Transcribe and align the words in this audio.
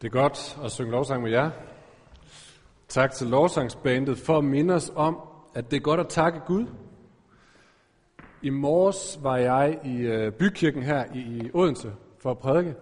Det 0.00 0.06
er 0.06 0.12
godt 0.12 0.58
at 0.64 0.70
synge 0.70 0.90
lovsang 0.90 1.22
med 1.22 1.30
jer. 1.30 1.50
Tak 2.88 3.12
til 3.12 3.26
lovsangsbandet 3.26 4.18
for 4.18 4.38
at 4.38 4.44
minde 4.44 4.74
os 4.74 4.92
om, 4.96 5.20
at 5.54 5.70
det 5.70 5.76
er 5.76 5.80
godt 5.80 6.00
at 6.00 6.08
takke 6.08 6.40
Gud. 6.46 6.66
I 8.42 8.50
morges 8.50 9.18
var 9.22 9.36
jeg 9.36 9.80
i 9.84 9.96
øh, 9.96 10.32
bykirken 10.32 10.82
her 10.82 11.04
i 11.14 11.50
Odense 11.54 11.92
for 12.18 12.30
at 12.30 12.38
prædike, 12.38 12.74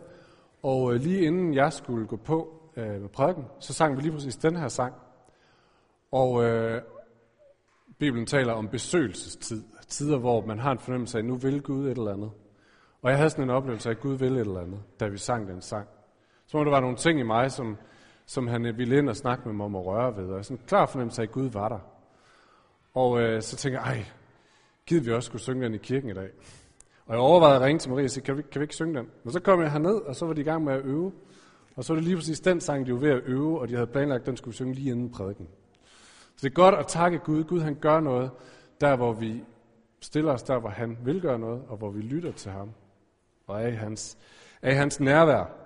og 0.62 0.94
øh, 0.94 1.00
lige 1.00 1.20
inden 1.20 1.54
jeg 1.54 1.72
skulle 1.72 2.06
gå 2.06 2.16
på 2.16 2.62
øh, 2.76 3.00
med 3.00 3.08
prædiken, 3.08 3.44
så 3.60 3.72
sang 3.72 3.96
vi 3.96 4.02
lige 4.02 4.12
præcis 4.12 4.36
den 4.36 4.56
her 4.56 4.68
sang. 4.68 4.94
Og 6.12 6.44
øh, 6.44 6.82
Bibelen 7.98 8.26
taler 8.26 8.52
om 8.52 8.68
besøgelsestid, 8.68 9.62
tider 9.88 10.18
hvor 10.18 10.46
man 10.46 10.58
har 10.58 10.72
en 10.72 10.78
fornemmelse 10.78 11.18
af, 11.18 11.22
at 11.22 11.28
nu 11.28 11.36
vil 11.36 11.62
Gud 11.62 11.86
et 11.86 11.98
eller 11.98 12.12
andet. 12.12 12.30
Og 13.02 13.10
jeg 13.10 13.18
havde 13.18 13.30
sådan 13.30 13.44
en 13.44 13.50
oplevelse 13.50 13.88
af, 13.88 13.94
at 13.94 14.00
Gud 14.00 14.14
vil 14.14 14.32
et 14.32 14.40
eller 14.40 14.60
andet, 14.60 14.80
da 15.00 15.06
vi 15.06 15.18
sang 15.18 15.48
den 15.48 15.62
sang. 15.62 15.88
Så 16.46 16.56
må 16.56 16.64
der 16.64 16.70
var 16.70 16.80
nogle 16.80 16.96
ting 16.96 17.20
i 17.20 17.22
mig, 17.22 17.52
som, 17.52 17.76
som 18.26 18.46
han 18.46 18.66
øh, 18.66 18.78
ville 18.78 18.98
ind 18.98 19.08
og 19.08 19.16
snakke 19.16 19.48
med 19.48 19.54
mig 19.54 19.66
om 19.66 19.76
at 19.76 19.86
røre 19.86 20.16
ved. 20.16 20.28
Og 20.28 20.44
sådan 20.44 20.56
en 20.56 20.66
klar 20.66 20.86
fornemmelse 20.86 21.22
af, 21.22 21.26
at 21.26 21.32
Gud 21.32 21.50
var 21.50 21.68
der. 21.68 21.78
Og 22.94 23.20
øh, 23.20 23.42
så 23.42 23.56
tænker 23.56 23.80
jeg, 23.80 23.88
ej, 23.88 24.04
gider 24.86 25.04
vi 25.04 25.12
også 25.12 25.26
skulle 25.26 25.42
synge 25.42 25.64
den 25.64 25.74
i 25.74 25.78
kirken 25.78 26.10
i 26.10 26.14
dag? 26.14 26.28
Og 27.06 27.12
jeg 27.12 27.20
overvejede 27.20 27.56
at 27.56 27.62
ringe 27.62 27.78
til 27.78 27.90
Marie 27.90 28.04
og 28.04 28.10
sige, 28.10 28.24
kan 28.24 28.36
vi, 28.36 28.42
kan 28.42 28.60
vi 28.60 28.64
ikke 28.64 28.74
synge 28.74 28.98
den? 28.98 29.06
Men 29.24 29.32
så 29.32 29.40
kom 29.40 29.60
jeg 29.62 29.72
herned, 29.72 29.94
og 29.94 30.16
så 30.16 30.26
var 30.26 30.32
de 30.32 30.40
i 30.40 30.44
gang 30.44 30.64
med 30.64 30.72
at 30.72 30.84
øve. 30.84 31.12
Og 31.76 31.84
så 31.84 31.92
var 31.92 32.00
det 32.00 32.04
lige 32.04 32.16
præcis 32.16 32.40
den 32.40 32.60
sang, 32.60 32.86
de 32.86 32.92
var 32.92 32.98
ved 32.98 33.10
at 33.10 33.22
øve, 33.24 33.60
og 33.60 33.68
de 33.68 33.74
havde 33.74 33.86
planlagt, 33.86 34.20
at 34.20 34.26
den 34.26 34.36
skulle 34.36 34.54
synge 34.54 34.74
lige 34.74 34.90
inden 34.90 35.10
prædiken. 35.10 35.48
Så 36.36 36.40
det 36.42 36.50
er 36.50 36.54
godt 36.54 36.74
at 36.74 36.86
takke 36.86 37.18
Gud. 37.18 37.44
Gud 37.44 37.60
han 37.60 37.74
gør 37.74 38.00
noget, 38.00 38.30
der 38.80 38.96
hvor 38.96 39.12
vi 39.12 39.42
stiller 40.00 40.32
os 40.32 40.42
der, 40.42 40.58
hvor 40.58 40.68
han 40.68 40.98
vil 41.04 41.20
gøre 41.20 41.38
noget, 41.38 41.62
og 41.68 41.76
hvor 41.76 41.90
vi 41.90 42.00
lytter 42.00 42.32
til 42.32 42.50
ham. 42.50 42.70
Og 43.46 43.62
er 43.62 43.66
i 43.66 43.74
hans, 43.74 44.18
er 44.62 44.70
i 44.70 44.74
hans 44.74 45.00
nærvær. 45.00 45.65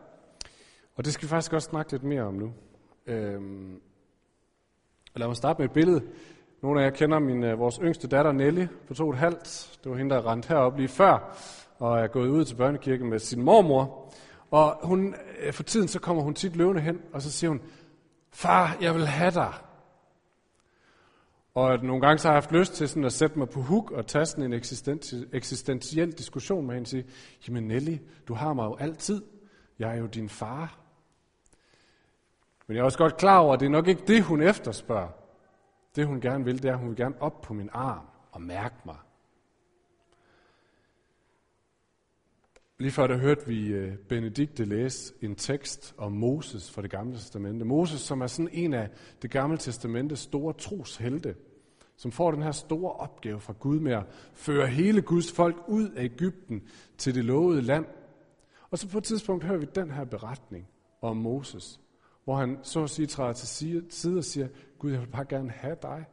Og 1.01 1.05
det 1.05 1.13
skal 1.13 1.27
vi 1.27 1.29
faktisk 1.29 1.53
også 1.53 1.69
snakke 1.69 1.93
lidt 1.93 2.03
mere 2.03 2.23
om 2.23 2.35
nu. 2.35 2.53
Øhm, 3.07 3.81
lad 5.17 5.27
mig 5.27 5.37
starte 5.37 5.59
med 5.59 5.69
et 5.69 5.73
billede. 5.73 6.03
Nogle 6.63 6.81
af 6.81 6.85
jer 6.85 6.91
kender 6.91 7.19
min, 7.19 7.45
øh, 7.45 7.59
vores 7.59 7.79
yngste 7.83 8.09
datter 8.09 8.33
Nelly 8.33 8.67
på 8.89 8.95
to 8.95 9.05
og 9.05 9.11
et 9.11 9.19
halvt. 9.19 9.79
Det 9.85 9.91
var 9.91 9.99
hende, 9.99 10.15
der 10.15 10.31
rendte 10.31 10.49
herop 10.49 10.77
lige 10.77 10.89
før, 10.89 11.37
og 11.79 12.01
er 12.01 12.07
gået 12.07 12.29
ud 12.29 12.45
til 12.45 12.55
børnekirken 12.55 13.11
med 13.11 13.19
sin 13.19 13.43
mormor. 13.43 14.13
Og 14.51 14.81
hun, 14.83 15.15
øh, 15.43 15.53
for 15.53 15.63
tiden 15.63 15.89
så 15.89 16.01
kommer 16.01 16.23
hun 16.23 16.35
tit 16.35 16.57
løvende 16.57 16.81
hen, 16.81 17.01
og 17.13 17.23
så 17.23 17.31
siger 17.33 17.49
hun, 17.49 17.61
far, 18.33 18.77
jeg 18.81 18.95
vil 18.95 19.07
have 19.07 19.31
dig. 19.31 19.55
Og 21.55 21.85
nogle 21.85 22.01
gange 22.01 22.19
så 22.19 22.29
har 22.29 22.35
jeg 22.35 22.43
haft 22.43 22.53
lyst 22.53 22.75
til 22.75 22.89
sådan 22.89 23.05
at 23.05 23.13
sætte 23.13 23.39
mig 23.39 23.49
på 23.49 23.61
huk 23.61 23.91
og 23.91 24.07
tage 24.07 24.27
sådan 24.27 24.45
en 24.45 24.61
eksistentiel 25.33 26.13
diskussion 26.13 26.67
med 26.67 26.75
hende 26.75 26.85
og 26.85 26.89
sige, 26.89 27.07
jamen 27.49 27.69
Nelly, 27.69 27.97
du 28.29 28.35
har 28.35 28.53
mig 28.53 28.65
jo 28.65 28.77
altid. 28.77 29.23
Jeg 29.79 29.95
er 29.95 29.99
jo 29.99 30.07
din 30.07 30.29
far. 30.29 30.80
Men 32.71 32.77
jeg 32.77 32.81
er 32.81 32.85
også 32.85 32.99
godt 32.99 33.17
klar 33.17 33.39
over, 33.39 33.55
at 33.55 33.61
det 33.61 33.67
er 33.67 33.71
nok 33.71 33.89
ikke 33.89 34.03
det, 34.07 34.23
hun 34.23 34.43
efterspørger. 34.43 35.09
Det, 35.97 36.07
hun 36.07 36.21
gerne 36.21 36.45
vil, 36.45 36.63
det 36.63 36.69
er, 36.69 36.73
at 36.73 36.79
hun 36.79 36.89
vil 36.89 36.97
gerne 36.97 37.15
op 37.21 37.41
på 37.41 37.55
min 37.55 37.69
arm 37.73 38.05
og 38.33 38.43
mærke 38.43 38.75
mig. 38.85 38.97
Lige 42.79 42.91
før 42.91 43.07
der 43.07 43.17
hørte 43.17 43.47
vi 43.47 43.67
øh, 43.67 43.97
Benedikte 43.97 44.65
læse 44.65 45.15
en 45.23 45.35
tekst 45.35 45.95
om 45.99 46.13
Moses 46.13 46.71
fra 46.71 46.83
det 46.83 46.91
gamle 46.91 47.15
testamente. 47.15 47.65
Moses, 47.65 48.01
som 48.01 48.21
er 48.21 48.27
sådan 48.27 48.49
en 48.53 48.75
af 48.75 48.91
det 49.23 49.31
gamle 49.31 49.59
testamentes 49.59 50.19
store 50.19 50.53
troshelte, 50.53 51.35
som 51.97 52.13
får 52.13 52.31
den 52.31 52.43
her 52.43 52.53
store 52.53 52.93
opgave 52.93 53.41
fra 53.41 53.55
Gud 53.61 53.81
med 53.81 53.93
at 53.93 54.05
føre 54.35 54.67
hele 54.67 55.03
Guds 55.03 55.33
folk 55.33 55.57
ud 55.69 55.91
af 55.91 56.05
Ægypten 56.05 56.63
til 56.99 57.15
det 57.15 57.25
lovede 57.25 57.63
land. 57.63 57.87
Og 58.71 58.79
så 58.79 58.89
på 58.89 58.99
et 58.99 59.05
tidspunkt 59.05 59.45
hører 59.45 59.59
vi 59.59 59.67
den 59.75 59.91
her 59.91 60.05
beretning 60.05 60.69
om 61.03 61.17
Moses, 61.17 61.81
hvor 62.25 62.37
han 62.37 62.59
så 62.63 62.83
at 62.83 62.91
sige 62.91 63.07
træder 63.07 63.33
til 63.33 63.49
side 63.91 64.19
og 64.19 64.25
siger, 64.25 64.49
Gud, 64.79 64.91
jeg 64.91 65.01
vil 65.01 65.07
bare 65.07 65.25
gerne 65.25 65.51
have 65.51 65.77
dig. 65.83 66.05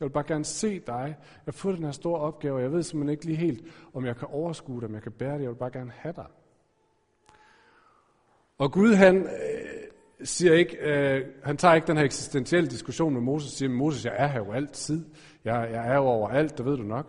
Jeg 0.00 0.06
vil 0.06 0.12
bare 0.12 0.24
gerne 0.28 0.44
se 0.44 0.80
dig. 0.80 1.16
Jeg 1.18 1.44
har 1.44 1.52
fået 1.52 1.76
den 1.76 1.84
her 1.84 1.92
store 1.92 2.20
opgave, 2.20 2.54
og 2.54 2.62
jeg 2.62 2.72
ved 2.72 2.82
simpelthen 2.82 3.12
ikke 3.12 3.24
lige 3.24 3.36
helt, 3.36 3.64
om 3.94 4.06
jeg 4.06 4.16
kan 4.16 4.28
overskue 4.28 4.80
det, 4.80 4.88
om 4.88 4.94
jeg 4.94 5.02
kan 5.02 5.12
bære 5.12 5.34
det. 5.34 5.42
Jeg 5.42 5.50
vil 5.50 5.56
bare 5.56 5.70
gerne 5.70 5.90
have 5.90 6.14
dig. 6.16 6.26
Og 8.58 8.72
Gud, 8.72 8.94
han 8.94 9.16
øh, 9.16 9.26
siger 10.22 10.54
ikke, 10.54 10.76
øh, 10.76 11.26
han 11.44 11.56
tager 11.56 11.74
ikke 11.74 11.86
den 11.86 11.96
her 11.96 12.04
eksistentielle 12.04 12.70
diskussion 12.70 13.12
med 13.12 13.20
Moses, 13.20 13.52
og 13.52 13.56
siger, 13.56 13.70
Moses, 13.70 14.04
jeg 14.04 14.14
er 14.16 14.26
her 14.26 14.38
jo 14.38 14.52
altid. 14.52 15.04
Jeg, 15.44 15.68
jeg 15.72 15.88
er 15.88 15.94
jo 15.94 16.04
overalt, 16.04 16.58
det 16.58 16.66
ved 16.66 16.76
du 16.76 16.82
nok. 16.82 17.06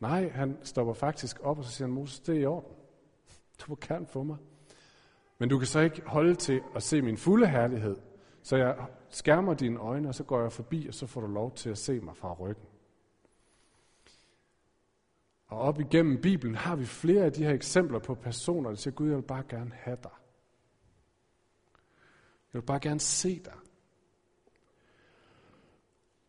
Nej, 0.00 0.28
han 0.28 0.56
stopper 0.62 0.94
faktisk 0.94 1.40
op, 1.42 1.58
og 1.58 1.64
så 1.64 1.70
siger 1.70 1.88
han, 1.88 1.94
Moses, 1.94 2.20
det 2.20 2.36
er 2.36 2.40
i 2.40 2.46
orden. 2.46 2.72
Du 3.60 3.64
må 3.68 3.78
gerne 3.88 4.06
få 4.06 4.22
mig. 4.22 4.36
Men 5.40 5.48
du 5.48 5.58
kan 5.58 5.66
så 5.66 5.80
ikke 5.80 6.02
holde 6.06 6.34
til 6.34 6.62
at 6.74 6.82
se 6.82 7.02
min 7.02 7.16
fulde 7.16 7.46
herlighed. 7.46 7.96
Så 8.42 8.56
jeg 8.56 8.76
skærmer 9.08 9.54
dine 9.54 9.78
øjne, 9.78 10.08
og 10.08 10.14
så 10.14 10.24
går 10.24 10.42
jeg 10.42 10.52
forbi, 10.52 10.86
og 10.88 10.94
så 10.94 11.06
får 11.06 11.20
du 11.20 11.26
lov 11.26 11.54
til 11.54 11.70
at 11.70 11.78
se 11.78 12.00
mig 12.00 12.16
fra 12.16 12.32
ryggen. 12.32 12.66
Og 15.46 15.58
op 15.58 15.80
igennem 15.80 16.20
Bibelen 16.20 16.54
har 16.54 16.76
vi 16.76 16.84
flere 16.84 17.24
af 17.24 17.32
de 17.32 17.44
her 17.44 17.52
eksempler 17.52 17.98
på 17.98 18.14
personer, 18.14 18.70
der 18.70 18.76
siger, 18.76 18.94
Gud, 18.94 19.08
jeg 19.08 19.16
vil 19.16 19.22
bare 19.22 19.44
gerne 19.48 19.70
have 19.74 19.96
dig. 20.02 20.10
Jeg 22.52 22.60
vil 22.60 22.66
bare 22.66 22.80
gerne 22.80 23.00
se 23.00 23.40
dig. 23.44 23.56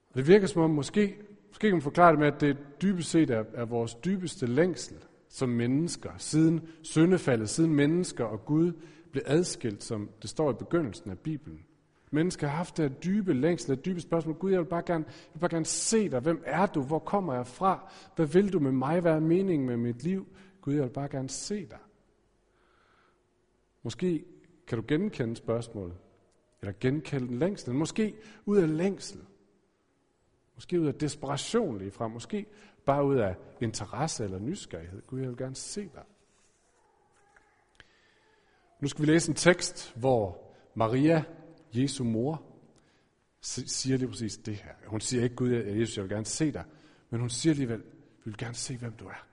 Og 0.10 0.16
det 0.16 0.28
virker 0.28 0.48
som 0.48 0.62
om, 0.62 0.70
måske, 0.70 1.22
måske 1.48 1.68
kan 1.68 1.72
man 1.72 1.82
forklare 1.82 2.12
det 2.12 2.20
med, 2.20 2.28
at 2.28 2.42
det 2.42 2.58
dybest 2.82 3.10
set 3.10 3.30
er, 3.30 3.44
er 3.54 3.66
vores 3.66 3.96
dybeste 3.96 4.46
længsel 4.46 5.06
som 5.32 5.50
mennesker, 5.50 6.12
siden 6.18 6.70
syndefaldet, 6.82 7.50
siden 7.50 7.76
mennesker 7.76 8.26
og 8.26 8.46
Gud 8.46 8.74
blev 9.12 9.24
adskilt, 9.26 9.84
som 9.84 10.10
det 10.22 10.30
står 10.30 10.52
i 10.52 10.54
begyndelsen 10.54 11.12
af 11.12 11.20
Bibelen. 11.20 11.66
Mennesker 12.12 12.48
har 12.48 12.58
haft 12.58 12.78
det 12.78 13.04
dybe 13.04 13.34
længsel, 13.34 13.76
det 13.76 13.86
dybe 13.86 14.02
spørgsmål. 14.02 14.36
Gud, 14.36 14.52
jeg 14.52 14.60
vil, 14.60 14.66
bare 14.66 14.84
gerne, 14.86 15.06
jeg 15.08 15.34
vil 15.34 15.40
bare 15.40 15.50
gerne 15.50 15.66
se 15.66 16.10
dig. 16.10 16.20
Hvem 16.20 16.44
er 16.46 16.66
du? 16.66 16.82
Hvor 16.82 17.00
kommer 17.00 17.34
jeg 17.34 17.48
fra? 17.48 17.92
Hvad 18.16 18.26
vil 18.26 18.54
du 18.54 18.60
med 18.60 18.72
mig? 18.72 19.00
Hvad 19.00 19.12
er 19.12 19.20
meningen 19.20 19.68
med 19.68 19.78
mit 19.78 20.04
liv? 20.04 20.28
Gud, 20.62 20.74
jeg 20.74 20.84
vil 20.84 20.90
bare 20.90 21.08
gerne 21.10 21.30
se 21.30 21.66
dig. 21.66 21.80
Måske 23.84 24.26
kan 24.68 24.78
du 24.78 24.84
genkende 24.88 25.36
spørgsmålet. 25.36 25.98
Eller 26.62 26.74
genkende 26.80 27.40
længslen. 27.40 27.78
Måske 27.78 28.16
ud 28.46 28.58
af 28.58 28.78
længsel. 28.78 29.22
Måske 30.56 30.82
ud 30.82 30.88
af 30.88 30.94
desperation 30.94 31.78
lige 31.78 31.92
fra. 31.92 32.08
Måske 32.08 32.46
bare 32.86 33.06
ud 33.06 33.16
af 33.16 33.36
interesse 33.62 34.24
eller 34.24 34.40
nysgerrighed. 34.40 35.02
Gud, 35.08 35.20
jeg 35.20 35.30
vil 35.30 35.38
gerne 35.38 35.56
se 35.56 35.82
dig. 35.82 36.04
Nu 38.82 38.88
skal 38.88 39.06
vi 39.06 39.12
læse 39.12 39.30
en 39.30 39.36
tekst, 39.36 39.94
hvor 39.96 40.54
Maria, 40.76 41.24
Jesu 41.74 42.04
mor, 42.04 42.44
siger 43.42 43.98
lige 43.98 44.10
præcis 44.10 44.38
det 44.38 44.56
her. 44.56 44.72
Hun 44.86 45.02
siger 45.02 45.24
ikke, 45.24 45.36
Gud, 45.36 45.50
Jesus, 45.50 45.98
jeg 45.98 46.04
vil 46.04 46.12
gerne 46.12 46.26
se 46.26 46.52
dig, 46.52 46.64
men 47.10 47.20
hun 47.20 47.30
siger 47.30 47.54
alligevel, 47.54 47.80
vi 48.24 48.32
vil 48.32 48.38
gerne 48.38 48.56
se, 48.56 48.78
hvem 48.78 48.92
du 48.94 49.06
er. 49.06 49.28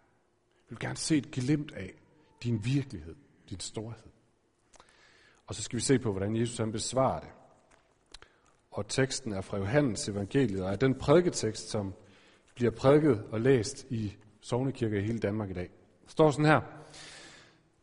Vi 0.69 0.75
vil 0.75 0.79
gerne 0.79 0.97
se 0.97 1.17
et 1.17 1.31
glimt 1.31 1.73
af 1.73 1.91
din 2.43 2.65
virkelighed, 2.65 3.15
din 3.51 3.61
storhed. 3.61 4.09
Og 5.47 5.55
så 5.55 5.63
skal 5.63 5.77
vi 5.77 5.83
se 5.83 5.99
på, 5.99 6.11
hvordan 6.13 6.37
Jesus 6.37 6.59
han 6.59 6.73
besvarer 6.73 7.21
det. 7.21 7.29
Og 8.71 8.89
teksten 8.89 9.33
er 9.33 9.41
fra 9.41 9.57
Johannes 9.57 10.09
evangeliet, 10.09 10.63
og 10.63 10.73
er 10.73 10.77
den 10.77 10.95
prædiketekst, 10.95 11.69
som 11.69 11.95
bliver 12.55 12.71
prædiket 12.71 13.25
og 13.31 13.41
læst 13.41 13.87
i 13.91 14.17
Sognekirke 14.41 14.99
i 14.99 15.03
hele 15.03 15.19
Danmark 15.19 15.51
i 15.51 15.53
dag. 15.53 15.71
Der 16.05 16.11
står 16.11 16.31
sådan 16.31 16.45
her. 16.45 16.61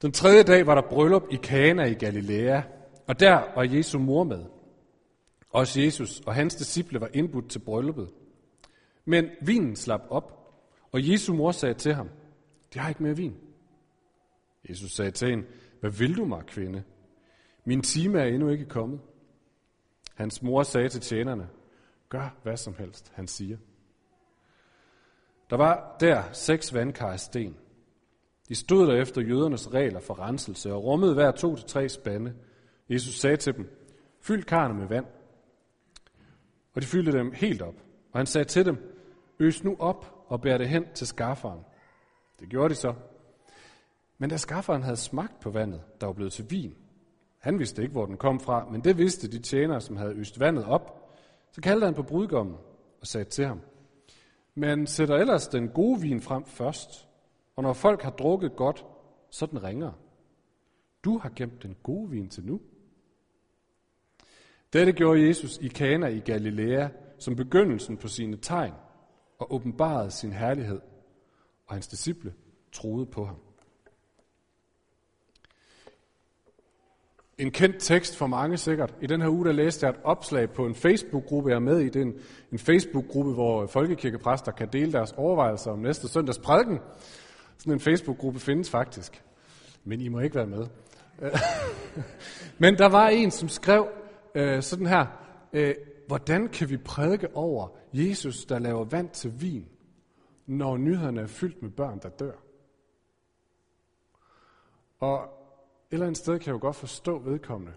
Den 0.01 0.11
tredje 0.11 0.43
dag 0.43 0.67
var 0.67 0.75
der 0.75 0.89
bryllup 0.89 1.23
i 1.31 1.35
Kana 1.35 1.85
i 1.85 1.93
Galilea, 1.93 2.61
og 3.07 3.19
der 3.19 3.55
var 3.55 3.63
Jesu 3.63 3.99
mor 3.99 4.23
med. 4.23 4.45
Også 5.49 5.81
Jesus 5.81 6.19
og 6.19 6.35
hans 6.35 6.55
disciple 6.55 7.01
var 7.01 7.09
indbudt 7.13 7.49
til 7.49 7.59
brylluppet. 7.59 8.09
Men 9.05 9.29
vinen 9.41 9.75
slap 9.75 10.01
op, 10.09 10.55
og 10.91 11.09
Jesu 11.09 11.33
mor 11.33 11.51
sagde 11.51 11.73
til 11.73 11.93
ham, 11.93 12.09
de 12.73 12.79
har 12.79 12.89
ikke 12.89 13.03
mere 13.03 13.15
vin. 13.15 13.35
Jesus 14.69 14.91
sagde 14.91 15.11
til 15.11 15.29
hende, 15.29 15.45
hvad 15.79 15.91
vil 15.91 16.17
du 16.17 16.25
mig, 16.25 16.45
kvinde? 16.45 16.83
Min 17.65 17.81
time 17.81 18.19
er 18.19 18.25
endnu 18.25 18.49
ikke 18.49 18.65
kommet. 18.65 18.99
Hans 20.15 20.41
mor 20.41 20.63
sagde 20.63 20.89
til 20.89 21.01
tjenerne, 21.01 21.49
gør 22.09 22.37
hvad 22.43 22.57
som 22.57 22.75
helst, 22.77 23.11
han 23.15 23.27
siger. 23.27 23.57
Der 25.49 25.57
var 25.57 25.97
der 25.99 26.23
seks 26.31 26.73
vandkar 26.73 27.11
af 27.11 27.19
sten. 27.19 27.57
De 28.49 28.55
stod 28.55 28.87
der 28.87 29.01
efter 29.01 29.21
jødernes 29.21 29.73
regler 29.73 29.99
for 29.99 30.19
renselse 30.19 30.73
og 30.73 30.83
rummede 30.83 31.13
hver 31.13 31.31
to 31.31 31.55
til 31.55 31.65
tre 31.65 31.89
spande. 31.89 32.33
Jesus 32.89 33.19
sagde 33.19 33.37
til 33.37 33.55
dem, 33.55 33.69
fyld 34.21 34.43
karne 34.43 34.73
med 34.73 34.87
vand. 34.87 35.05
Og 36.75 36.81
de 36.81 36.87
fyldte 36.87 37.11
dem 37.11 37.31
helt 37.31 37.61
op. 37.61 37.75
Og 38.11 38.19
han 38.19 38.25
sagde 38.25 38.45
til 38.45 38.65
dem, 38.65 38.77
øs 39.39 39.63
nu 39.63 39.75
op 39.79 40.25
og 40.27 40.41
bær 40.41 40.57
det 40.57 40.69
hen 40.69 40.85
til 40.93 41.07
skafferen. 41.07 41.59
Det 42.39 42.49
gjorde 42.49 42.69
de 42.69 42.75
så. 42.75 42.93
Men 44.17 44.29
da 44.29 44.37
skafferen 44.37 44.83
havde 44.83 44.97
smagt 44.97 45.39
på 45.39 45.49
vandet, 45.49 45.81
der 46.01 46.07
var 46.07 46.13
blevet 46.13 46.33
til 46.33 46.51
vin, 46.51 46.75
han 47.45 47.59
vidste 47.59 47.81
ikke, 47.81 47.91
hvor 47.91 48.05
den 48.05 48.17
kom 48.17 48.39
fra, 48.39 48.65
men 48.71 48.83
det 48.83 48.97
vidste 48.97 49.31
de 49.31 49.39
tjenere, 49.39 49.81
som 49.81 49.97
havde 49.97 50.13
øst 50.13 50.39
vandet 50.39 50.65
op. 50.65 51.11
Så 51.51 51.61
kaldte 51.61 51.85
han 51.85 51.93
på 51.93 52.03
brudgommen 52.03 52.55
og 53.01 53.07
sagde 53.07 53.29
til 53.29 53.45
ham, 53.45 53.61
men 54.55 54.87
sætter 54.87 55.15
ellers 55.15 55.47
den 55.47 55.69
gode 55.69 56.01
vin 56.01 56.21
frem 56.21 56.45
først, 56.45 57.07
og 57.55 57.63
når 57.63 57.73
folk 57.73 58.01
har 58.01 58.11
drukket 58.11 58.55
godt, 58.55 58.85
så 59.29 59.45
den 59.45 59.63
ringer. 59.63 59.91
Du 61.03 61.17
har 61.17 61.31
gemt 61.35 61.63
den 61.63 61.75
gode 61.83 62.09
vin 62.09 62.29
til 62.29 62.45
nu. 62.45 62.61
Dette 64.73 64.91
gjorde 64.91 65.27
Jesus 65.27 65.57
i 65.57 65.67
Kana 65.67 66.07
i 66.07 66.19
Galilea 66.19 66.87
som 67.19 67.35
begyndelsen 67.35 67.97
på 67.97 68.07
sine 68.07 68.37
tegn 68.37 68.73
og 69.39 69.53
åbenbarede 69.53 70.11
sin 70.11 70.33
herlighed, 70.33 70.81
og 71.67 71.75
hans 71.75 71.87
disciple 71.87 72.33
troede 72.71 73.05
på 73.05 73.25
ham. 73.25 73.35
En 77.37 77.51
kendt 77.51 77.75
tekst 77.79 78.17
for 78.17 78.27
mange 78.27 78.57
sikkert. 78.57 78.95
I 79.01 79.07
den 79.07 79.21
her 79.21 79.29
uge 79.29 79.45
der 79.45 79.51
læste 79.51 79.85
jeg 79.85 79.93
et 79.93 79.99
opslag 80.03 80.51
på 80.51 80.65
en 80.65 80.75
Facebook-gruppe, 80.75 81.49
jeg 81.49 81.55
er 81.55 81.59
med 81.59 81.79
i. 81.79 81.85
Det 81.85 81.95
er 81.95 82.05
en, 82.05 82.19
en 82.51 82.59
Facebook-gruppe, 82.59 83.33
hvor 83.33 83.67
folkekirkepræster 83.67 84.51
kan 84.51 84.69
dele 84.73 84.91
deres 84.91 85.11
overvejelser 85.11 85.71
om 85.71 85.79
næste 85.79 86.07
søndags 86.07 86.39
prædiken. 86.39 86.79
Sådan 87.57 87.73
en 87.73 87.79
Facebook-gruppe 87.79 88.39
findes 88.39 88.69
faktisk. 88.69 89.23
Men 89.83 90.01
I 90.01 90.07
må 90.07 90.19
ikke 90.19 90.35
være 90.35 90.47
med. 90.47 90.67
Men 92.59 92.77
der 92.77 92.85
var 92.85 93.07
en, 93.07 93.31
som 93.31 93.49
skrev 93.49 93.87
øh, 94.35 94.63
sådan 94.63 94.85
her. 94.85 95.05
Øh, 95.53 95.75
hvordan 96.07 96.47
kan 96.47 96.69
vi 96.69 96.77
prædike 96.77 97.35
over 97.35 97.67
Jesus, 97.93 98.45
der 98.45 98.59
laver 98.59 98.83
vand 98.83 99.09
til 99.09 99.41
vin, 99.41 99.67
når 100.45 100.77
nyhederne 100.77 101.21
er 101.21 101.27
fyldt 101.27 101.61
med 101.61 101.71
børn, 101.71 101.99
der 101.99 102.09
dør? 102.09 102.31
Og 104.99 105.23
et 105.23 105.93
eller 105.93 106.05
andet 106.05 106.17
sted 106.17 106.39
kan 106.39 106.47
jeg 106.47 106.53
jo 106.53 106.59
godt 106.61 106.75
forstå 106.75 107.19
vedkommende. 107.19 107.73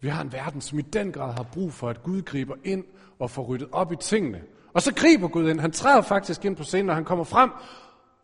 Vi 0.00 0.08
har 0.08 0.22
en 0.22 0.32
verden, 0.32 0.60
som 0.60 0.78
i 0.78 0.82
den 0.82 1.12
grad 1.12 1.32
har 1.32 1.42
brug 1.52 1.72
for, 1.72 1.88
at 1.88 2.02
Gud 2.02 2.22
griber 2.22 2.54
ind 2.64 2.84
og 3.18 3.30
får 3.30 3.42
ryddet 3.42 3.68
op 3.72 3.92
i 3.92 3.96
tingene. 3.96 4.42
Og 4.72 4.82
så 4.82 4.94
griber 4.94 5.28
Gud 5.28 5.50
ind. 5.50 5.60
Han 5.60 5.72
træder 5.72 6.02
faktisk 6.02 6.44
ind 6.44 6.56
på 6.56 6.64
scenen, 6.64 6.86
når 6.86 6.94
han 6.94 7.04
kommer 7.04 7.24
frem. 7.24 7.50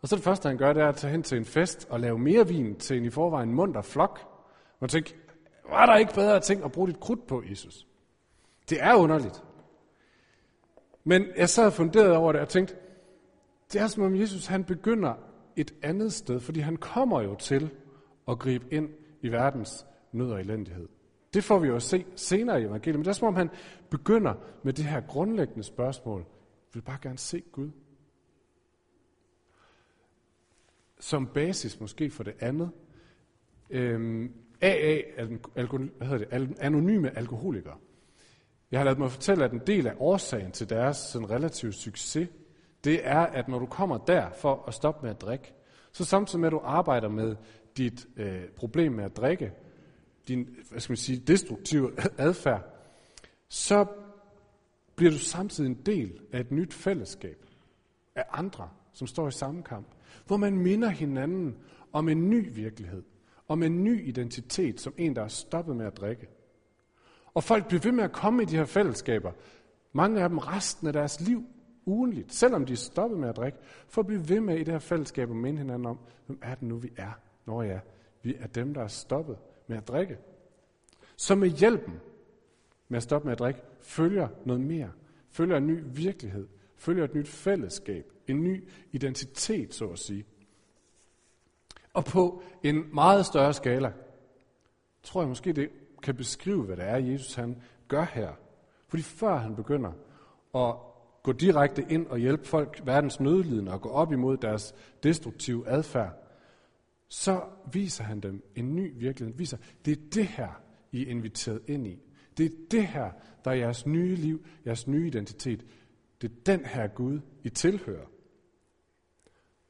Og 0.05 0.09
så 0.09 0.17
det 0.17 0.25
første, 0.25 0.49
han 0.49 0.59
gør, 0.59 0.73
det 0.73 0.83
er 0.83 0.89
at 0.89 0.97
tage 0.97 1.11
hen 1.11 1.23
til 1.23 1.39
en 1.39 1.45
fest 1.45 1.87
og 1.91 2.01
lave 2.01 2.19
mere 2.19 2.49
vin 2.49 2.75
til 2.75 2.97
en 2.97 3.05
i 3.05 3.11
forvejen 3.11 3.53
munter 3.53 3.83
flok. 3.83 4.21
Og 4.81 4.91
tænke, 4.91 5.17
var 5.69 5.87
der 5.87 5.97
ikke 5.97 6.15
bedre 6.15 6.41
ting 6.41 6.65
at 6.65 6.73
bruge 6.73 6.89
dit 6.89 7.01
krudt 7.01 7.27
på, 7.27 7.43
Jesus? 7.51 7.87
Det 8.71 8.83
er 8.83 8.95
underligt. 8.95 9.43
Men 11.05 11.27
jeg 11.37 11.49
sad 11.49 11.67
og 11.67 11.73
funderede 11.73 12.17
over 12.17 12.33
det 12.33 12.41
og 12.41 12.49
tænkte, 12.49 12.75
det 13.73 13.81
er 13.81 13.87
som 13.87 14.03
om 14.03 14.17
Jesus 14.17 14.47
han 14.47 14.65
begynder 14.65 15.15
et 15.57 15.75
andet 15.83 16.13
sted, 16.13 16.41
fordi 16.41 16.61
han 16.61 16.77
kommer 16.77 17.21
jo 17.21 17.35
til 17.35 17.71
at 18.29 18.39
gribe 18.39 18.67
ind 18.71 18.89
i 19.23 19.29
verdens 19.29 19.87
nød 20.13 20.31
og 20.31 20.41
elendighed. 20.41 20.89
Det 21.35 21.45
får 21.45 21.59
vi 21.59 21.69
jo 21.69 21.77
at 21.77 21.83
se 21.83 22.05
senere 22.17 22.61
i 22.61 22.65
evangeliet, 22.65 22.99
men 22.99 23.05
det 23.05 23.11
er 23.11 23.15
som 23.15 23.29
om 23.29 23.37
han 23.37 23.51
begynder 23.91 24.35
med 24.63 24.73
det 24.73 24.85
her 24.85 25.01
grundlæggende 25.01 25.63
spørgsmål. 25.63 26.21
Jeg 26.21 26.75
vil 26.75 26.83
bare 26.83 26.99
gerne 27.03 27.19
se 27.19 27.43
Gud. 27.53 27.71
Som 31.05 31.27
basis 31.27 31.81
måske 31.81 32.11
for 32.11 32.25
det 32.25 32.35
andet. 32.41 32.71
Øhm, 33.71 34.33
AA, 34.61 35.01
alko, 35.57 35.79
hvad 35.79 36.07
hedder 36.07 36.39
det, 36.39 36.59
anonyme 36.61 37.19
alkoholikere. 37.19 37.77
Jeg 38.71 38.81
har 38.81 38.85
lavet 38.85 38.99
mig 38.99 39.11
fortælle, 39.11 39.45
at 39.45 39.53
en 39.53 39.61
del 39.67 39.87
af 39.87 39.95
årsagen 39.99 40.53
til 40.53 40.69
deres 40.69 40.97
sådan 40.97 41.31
relative 41.31 41.73
succes, 41.73 42.29
det 42.85 43.01
er, 43.09 43.19
at 43.21 43.49
når 43.49 43.59
du 43.59 43.67
kommer 43.67 43.99
der 43.99 44.31
for 44.31 44.65
at 44.69 44.75
stoppe 44.75 45.03
med 45.03 45.11
at 45.11 45.21
drikke, 45.21 45.55
så 45.93 46.05
samtidig 46.05 46.41
med, 46.41 46.47
at 46.47 46.53
du 46.53 46.61
arbejder 46.65 47.09
med 47.09 47.37
dit 47.77 48.07
øh, 48.17 48.49
problem 48.49 48.93
med 48.93 49.05
at 49.05 49.17
drikke, 49.17 49.53
din 50.29 50.57
hvad 50.71 50.81
skal 50.81 50.93
man 50.93 50.97
sige, 50.97 51.19
destruktive 51.19 51.93
adfærd, 52.19 52.63
så 53.49 53.87
bliver 54.97 55.11
du 55.11 55.19
samtidig 55.19 55.71
en 55.71 55.81
del 55.87 56.21
af 56.33 56.41
et 56.41 56.51
nyt 56.51 56.75
fællesskab 56.75 57.47
af 58.15 58.25
andre, 58.33 58.69
som 58.93 59.07
står 59.07 59.29
i 59.29 59.33
samme 59.33 59.63
kamp, 59.63 59.87
hvor 60.27 60.37
man 60.37 60.59
minder 60.59 60.89
hinanden 60.89 61.57
om 61.93 62.09
en 62.09 62.31
ny 62.31 62.55
virkelighed, 62.55 63.03
om 63.49 63.63
en 63.63 63.85
ny 63.85 64.09
identitet, 64.09 64.81
som 64.81 64.95
en, 64.97 65.17
der 65.17 65.23
er 65.23 65.29
stoppet 65.29 65.77
med 65.77 65.87
at 65.87 65.97
drikke. 65.97 66.27
Og 67.35 67.45
folk 67.45 67.69
bliver 67.69 67.81
ved 67.81 67.93
med 67.93 68.05
at 68.05 68.13
komme 68.13 68.43
i 68.43 68.47
de 68.47 68.57
her 68.57 68.65
fællesskaber, 68.65 69.33
mange 69.93 70.23
af 70.23 70.29
dem 70.29 70.39
resten 70.39 70.87
af 70.87 70.93
deres 70.93 71.21
liv, 71.21 71.45
ugenligt, 71.87 72.35
selvom 72.35 72.67
de 72.67 72.73
er 72.73 72.77
stoppet 72.77 73.19
med 73.19 73.29
at 73.29 73.37
drikke, 73.37 73.59
for 73.89 74.01
at 74.03 74.07
blive 74.07 74.29
ved 74.29 74.41
med 74.41 74.57
i 74.57 74.65
det 74.65 74.69
her 74.69 74.79
fællesskab 74.79 75.31
og 75.31 75.37
minde 75.37 75.59
hinanden 75.59 75.87
om, 75.87 75.99
hvem 76.27 76.39
er 76.43 76.55
det 76.55 76.63
nu, 76.63 76.77
vi 76.77 76.93
er. 76.97 77.13
Når 77.47 77.63
ja, 77.63 77.81
vi 78.23 78.35
er 78.39 78.47
dem, 78.47 78.75
der 78.75 78.83
er 78.83 78.89
stoppet 78.89 79.37
med 79.67 79.77
at 79.77 79.89
drikke. 79.89 80.19
Så 81.17 81.35
med 81.35 81.49
hjælpen 81.49 82.01
med 82.89 82.97
at 82.97 83.03
stoppe 83.03 83.27
med 83.27 83.33
at 83.33 83.39
drikke, 83.39 83.61
følger 83.81 84.29
noget 84.45 84.63
mere. 84.63 84.91
Følger 85.31 85.57
en 85.57 85.67
ny 85.67 85.83
virkelighed. 85.85 86.49
Følger 86.85 87.05
et 87.05 87.15
nyt 87.15 87.29
fællesskab. 87.29 88.13
En 88.29 88.45
ny 88.45 88.69
identitet, 88.93 89.75
så 89.75 89.87
at 89.87 89.99
sige. 89.99 90.25
Og 91.93 92.05
på 92.05 92.43
en 92.63 92.95
meget 92.95 93.27
større 93.27 93.55
skala, 93.55 93.93
tror 95.03 95.21
jeg 95.21 95.29
måske, 95.29 95.53
det 95.53 95.71
kan 96.03 96.15
beskrive, 96.15 96.63
hvad 96.63 96.77
det 96.77 96.85
er, 96.85 96.97
Jesus 96.97 97.35
han 97.35 97.63
gør 97.89 98.05
her. 98.05 98.33
Fordi 98.89 99.03
før 99.03 99.37
han 99.37 99.57
begynder 99.57 99.93
at 100.55 100.77
gå 101.23 101.33
direkte 101.33 101.87
ind 101.91 102.07
og 102.07 102.19
hjælpe 102.19 102.45
folk, 102.45 102.81
verdens 102.85 103.21
nødlidende, 103.21 103.73
og 103.73 103.81
gå 103.81 103.89
op 103.89 104.13
imod 104.13 104.37
deres 104.37 104.75
destruktive 105.03 105.69
adfærd, 105.69 106.13
så 107.09 107.43
viser 107.73 108.05
han 108.05 108.21
dem 108.21 108.43
en 108.55 108.77
ny 108.77 108.93
virkelighed. 108.97 109.37
Viser, 109.37 109.57
det 109.85 109.99
er 109.99 110.03
det 110.15 110.27
her, 110.27 110.61
I 110.93 111.03
er 111.07 111.11
inviteret 111.11 111.61
ind 111.67 111.87
i. 111.87 112.03
Det 112.39 112.47
er 112.47 112.57
det 112.71 112.87
her, 112.87 113.11
der 113.45 113.51
er 113.51 113.55
jeres 113.55 113.87
nye 113.87 114.15
liv, 114.15 114.47
jeres 114.67 114.87
nye 114.87 115.07
identitet. 115.07 115.65
Det 116.25 116.31
er 116.31 116.57
den 116.57 116.65
her 116.65 116.87
Gud, 116.87 117.21
I 117.43 117.49
tilhører. 117.49 118.07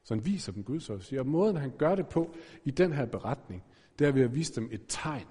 Så 0.03 0.13
han 0.13 0.25
viser 0.25 0.51
dem 0.51 0.63
Gud, 0.63 0.79
så 0.79 0.93
at 0.93 1.03
sige. 1.03 1.19
Og 1.19 1.27
måden, 1.27 1.55
han 1.55 1.71
gør 1.77 1.95
det 1.95 2.07
på 2.07 2.35
i 2.63 2.71
den 2.71 2.93
her 2.93 3.05
beretning, 3.05 3.63
det 3.99 4.07
er 4.07 4.11
ved 4.11 4.21
at 4.21 4.35
vise 4.35 4.55
dem 4.55 4.69
et 4.71 4.81
tegn. 4.87 5.27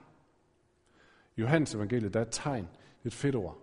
I 1.37 1.41
Johannes 1.41 1.75
evangeliet, 1.75 2.15
der 2.15 2.21
er 2.21 2.25
et 2.25 2.31
tegn, 2.31 2.69
et 3.05 3.13
fedt 3.13 3.35
ord. 3.35 3.59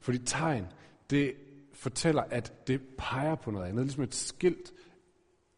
Fordi 0.00 0.18
tegn, 0.18 0.66
det 1.10 1.34
fortæller, 1.72 2.22
at 2.22 2.68
det 2.68 2.80
peger 2.98 3.34
på 3.34 3.50
noget 3.50 3.66
andet. 3.66 3.84
Ligesom 3.84 4.02
et 4.02 4.14
skilt 4.14 4.72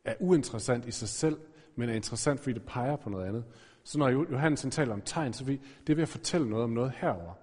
er 0.05 0.15
uinteressant 0.21 0.87
i 0.87 0.91
sig 0.91 1.09
selv, 1.09 1.41
men 1.77 1.89
er 1.89 1.95
interessant, 1.95 2.41
fordi 2.41 2.55
det 2.55 2.67
peger 2.67 2.97
på 2.97 3.11
noget 3.11 3.27
andet. 3.27 3.45
Så 3.85 3.99
når 3.99 4.09
Johannes 4.09 4.67
taler 4.71 4.93
om 4.93 5.03
tegn, 5.03 5.33
så 5.33 5.45
er 5.45 5.57
det 5.87 5.97
ved 5.97 6.03
at 6.03 6.09
fortælle 6.09 6.51
noget 6.51 6.65
om 6.65 6.71
noget 6.71 6.93
herover. 6.97 7.35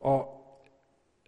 Og 0.00 0.41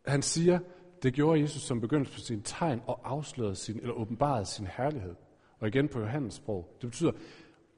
han 0.06 0.22
siger, 0.22 0.58
det 1.02 1.14
gjorde 1.14 1.40
Jesus 1.40 1.62
som 1.62 1.80
begyndelse 1.80 2.12
på 2.12 2.20
sin 2.20 2.42
tegn 2.42 2.80
og 2.86 3.00
afslørede 3.04 3.54
sin, 3.56 3.78
eller 3.78 3.94
åbenbarede 3.94 4.46
sin 4.46 4.66
herlighed. 4.66 5.14
Og 5.58 5.68
igen 5.68 5.88
på 5.88 6.00
Johannes 6.00 6.34
sprog. 6.34 6.76
Det 6.80 6.90
betyder, 6.90 7.12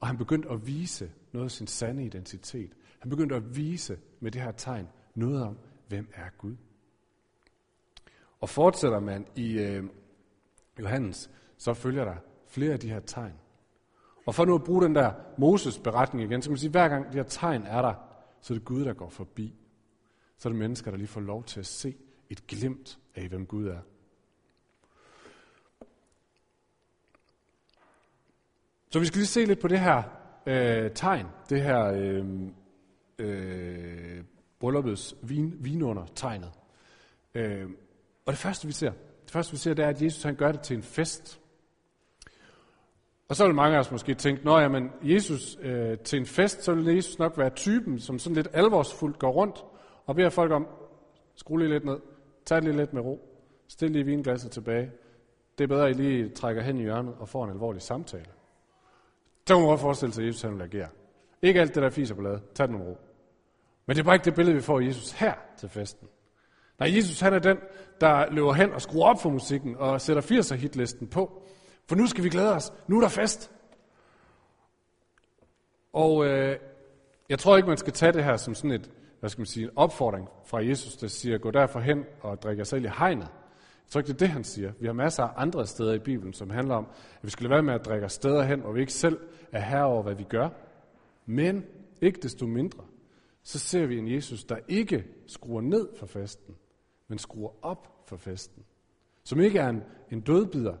at 0.01 0.07
han 0.07 0.17
begyndte 0.17 0.49
at 0.49 0.67
vise 0.67 1.11
noget 1.33 1.45
af 1.45 1.51
sin 1.51 1.67
sande 1.67 2.05
identitet. 2.05 2.73
Han 2.99 3.09
begyndte 3.09 3.35
at 3.35 3.55
vise 3.55 3.97
med 4.19 4.31
det 4.31 4.41
her 4.41 4.51
tegn 4.51 4.87
noget 5.15 5.43
om, 5.43 5.57
hvem 5.87 6.09
er 6.13 6.29
Gud. 6.37 6.55
Og 8.39 8.49
fortsætter 8.49 8.99
man 8.99 9.27
i 9.35 9.59
øh, 9.59 9.83
Johannes, 10.79 11.31
så 11.57 11.73
følger 11.73 12.05
der 12.05 12.15
flere 12.47 12.73
af 12.73 12.79
de 12.79 12.89
her 12.89 12.99
tegn. 12.99 13.33
Og 14.25 14.35
for 14.35 14.45
nu 14.45 14.55
at 14.55 14.63
bruge 14.63 14.83
den 14.83 14.95
der 14.95 15.13
Moses 15.37 15.79
beretning 15.79 16.31
igen, 16.31 16.41
så 16.41 16.49
kan 16.49 16.51
man 16.51 16.57
sige, 16.57 16.67
at 16.67 16.71
hver 16.71 16.87
gang 16.87 17.13
de 17.13 17.17
her 17.17 17.23
tegn 17.23 17.63
er 17.63 17.81
der, 17.81 17.93
så 18.41 18.53
er 18.53 18.57
det 18.57 18.65
Gud, 18.65 18.85
der 18.85 18.93
går 18.93 19.09
forbi. 19.09 19.55
Så 20.37 20.49
er 20.49 20.53
det 20.53 20.59
mennesker, 20.59 20.91
der 20.91 20.97
lige 20.97 21.07
får 21.07 21.21
lov 21.21 21.43
til 21.43 21.59
at 21.59 21.65
se 21.65 21.95
et 22.29 22.47
glimt 22.47 22.99
af, 23.15 23.27
hvem 23.27 23.45
Gud 23.45 23.67
er. 23.67 23.79
Så 28.89 28.99
vi 28.99 29.05
skal 29.05 29.17
lige 29.17 29.27
se 29.27 29.45
lidt 29.45 29.59
på 29.59 29.67
det 29.67 29.79
her 29.79 30.03
øh, 30.45 30.91
tegn, 30.91 31.27
det 31.49 31.61
her 31.61 31.83
øh, 31.85 32.25
øh, 33.19 34.23
brylluppets 34.59 35.15
vin, 35.21 35.53
vinunder 35.59 36.05
tegnet. 36.15 36.51
Øh, 37.35 37.69
og 38.25 38.33
det 38.33 38.39
første 38.39 38.67
vi 38.67 38.73
ser, 38.73 38.91
det 39.23 39.31
første 39.31 39.51
vi 39.51 39.57
ser, 39.57 39.73
det 39.73 39.85
er, 39.85 39.89
at 39.89 40.01
Jesus 40.01 40.23
han 40.23 40.35
gør 40.35 40.51
det 40.51 40.61
til 40.61 40.77
en 40.77 40.83
fest. 40.83 41.39
Og 43.29 43.35
så 43.35 43.45
vil 43.45 43.55
mange 43.55 43.75
af 43.75 43.79
os 43.79 43.91
måske 43.91 44.13
tænke, 44.13 44.45
når 44.45 44.59
jamen, 44.59 44.91
Jesus 45.03 45.57
øh, 45.61 45.97
til 45.97 46.19
en 46.19 46.25
fest, 46.25 46.63
så 46.63 46.73
vil 46.73 46.95
Jesus 46.95 47.19
nok 47.19 47.37
være 47.37 47.49
typen, 47.49 47.99
som 47.99 48.19
sådan 48.19 48.35
lidt 48.35 48.47
alvorsfuldt 48.53 49.19
går 49.19 49.31
rundt 49.31 49.63
og 50.05 50.15
beder 50.15 50.29
folk 50.29 50.51
om, 50.51 50.67
skru 51.35 51.57
lige 51.57 51.69
lidt 51.69 51.85
ned, 51.85 51.99
tag 52.47 52.61
lige 52.61 52.77
lidt 52.77 52.93
med 52.93 53.01
ro, 53.01 53.19
stil 53.67 53.91
lige 53.91 54.05
vinglasset 54.05 54.51
tilbage. 54.51 54.91
Det 55.57 55.63
er 55.63 55.67
bedre, 55.67 55.89
at 55.89 55.99
I 55.99 56.01
lige 56.01 56.29
trækker 56.29 56.61
hen 56.61 56.77
i 56.77 56.81
hjørnet 56.81 57.15
og 57.19 57.29
får 57.29 57.43
en 57.43 57.49
alvorlig 57.51 57.81
samtale. 57.81 58.25
Så 59.47 59.53
kan 59.53 59.55
man 59.55 59.65
godt 59.65 59.79
forestille 59.79 60.13
sig, 60.13 60.21
at 60.21 60.27
Jesus 60.27 60.41
han 60.41 60.55
vil 60.55 60.61
agere. 60.61 60.89
Ikke 61.41 61.61
alt 61.61 61.75
det, 61.75 61.83
der 61.83 61.89
fiser 61.89 62.15
på 62.15 62.21
ladet. 62.21 62.41
Tag 62.55 62.67
den 62.67 62.77
med 62.77 62.85
ro. 62.85 62.97
Men 63.85 63.95
det 63.95 64.01
er 64.01 64.05
bare 64.05 64.15
ikke 64.15 64.25
det 64.25 64.35
billede, 64.35 64.55
vi 64.55 64.61
får 64.61 64.79
af 64.79 64.85
Jesus 64.85 65.11
her 65.11 65.33
til 65.57 65.69
festen. 65.69 66.07
Nej, 66.79 66.95
Jesus 66.95 67.19
han 67.19 67.33
er 67.33 67.39
den, 67.39 67.57
der 68.01 68.31
løber 68.31 68.53
hen 68.53 68.73
og 68.73 68.81
skruer 68.81 69.05
op 69.05 69.21
for 69.21 69.29
musikken 69.29 69.75
og 69.75 70.01
sætter 70.01 70.21
80'er 70.21 70.55
hitlisten 70.55 71.07
på. 71.07 71.43
For 71.89 71.95
nu 71.95 72.07
skal 72.07 72.23
vi 72.23 72.29
glæde 72.29 72.53
os. 72.53 72.73
Nu 72.87 72.97
er 72.97 73.01
der 73.01 73.09
fest. 73.09 73.51
Og 75.93 76.25
øh, 76.25 76.57
jeg 77.29 77.39
tror 77.39 77.57
ikke, 77.57 77.67
man 77.67 77.77
skal 77.77 77.93
tage 77.93 78.11
det 78.11 78.23
her 78.23 78.37
som 78.37 78.55
sådan 78.55 78.71
et, 78.71 78.91
hvad 79.19 79.29
skal 79.29 79.39
man 79.39 79.45
sige, 79.45 79.63
en 79.63 79.69
opfordring 79.75 80.29
fra 80.45 80.65
Jesus, 80.65 80.97
der 80.97 81.07
siger, 81.07 81.37
gå 81.37 81.51
derfor 81.51 81.79
hen 81.79 82.05
og 82.21 82.41
drik 82.41 82.57
jer 82.57 82.63
selv 82.63 82.85
i 82.85 82.89
hegnet. 82.97 83.27
Jeg 83.87 83.91
tror 83.91 83.99
ikke, 83.99 84.07
det 84.07 84.13
er 84.13 84.19
det, 84.19 84.29
han 84.29 84.43
siger. 84.43 84.71
Vi 84.79 84.85
har 84.85 84.93
masser 84.93 85.23
af 85.23 85.41
andre 85.41 85.67
steder 85.67 85.93
i 85.93 85.99
Bibelen, 85.99 86.33
som 86.33 86.49
handler 86.49 86.75
om, 86.75 86.87
at 87.15 87.23
vi 87.23 87.29
skal 87.29 87.43
lade 87.43 87.53
være 87.53 87.63
med 87.63 87.73
at 87.73 87.85
drikke 87.85 88.09
steder 88.09 88.43
hen, 88.43 88.59
hvor 88.59 88.71
vi 88.71 88.79
ikke 88.79 88.93
selv 88.93 89.19
er 89.51 89.61
herre 89.61 89.85
over, 89.85 90.03
hvad 90.03 90.15
vi 90.15 90.23
gør. 90.23 90.49
Men 91.25 91.65
ikke 92.01 92.19
desto 92.21 92.45
mindre, 92.45 92.83
så 93.43 93.59
ser 93.59 93.85
vi 93.85 93.97
en 93.97 94.11
Jesus, 94.11 94.43
der 94.43 94.57
ikke 94.67 95.05
skruer 95.27 95.61
ned 95.61 95.87
for 95.99 96.05
festen, 96.05 96.55
men 97.07 97.17
skruer 97.17 97.51
op 97.61 98.03
for 98.07 98.17
festen. 98.17 98.63
Som 99.23 99.39
ikke 99.39 99.59
er 99.59 99.69
en, 99.69 99.83
en 100.11 100.21
dødbider 100.21 100.75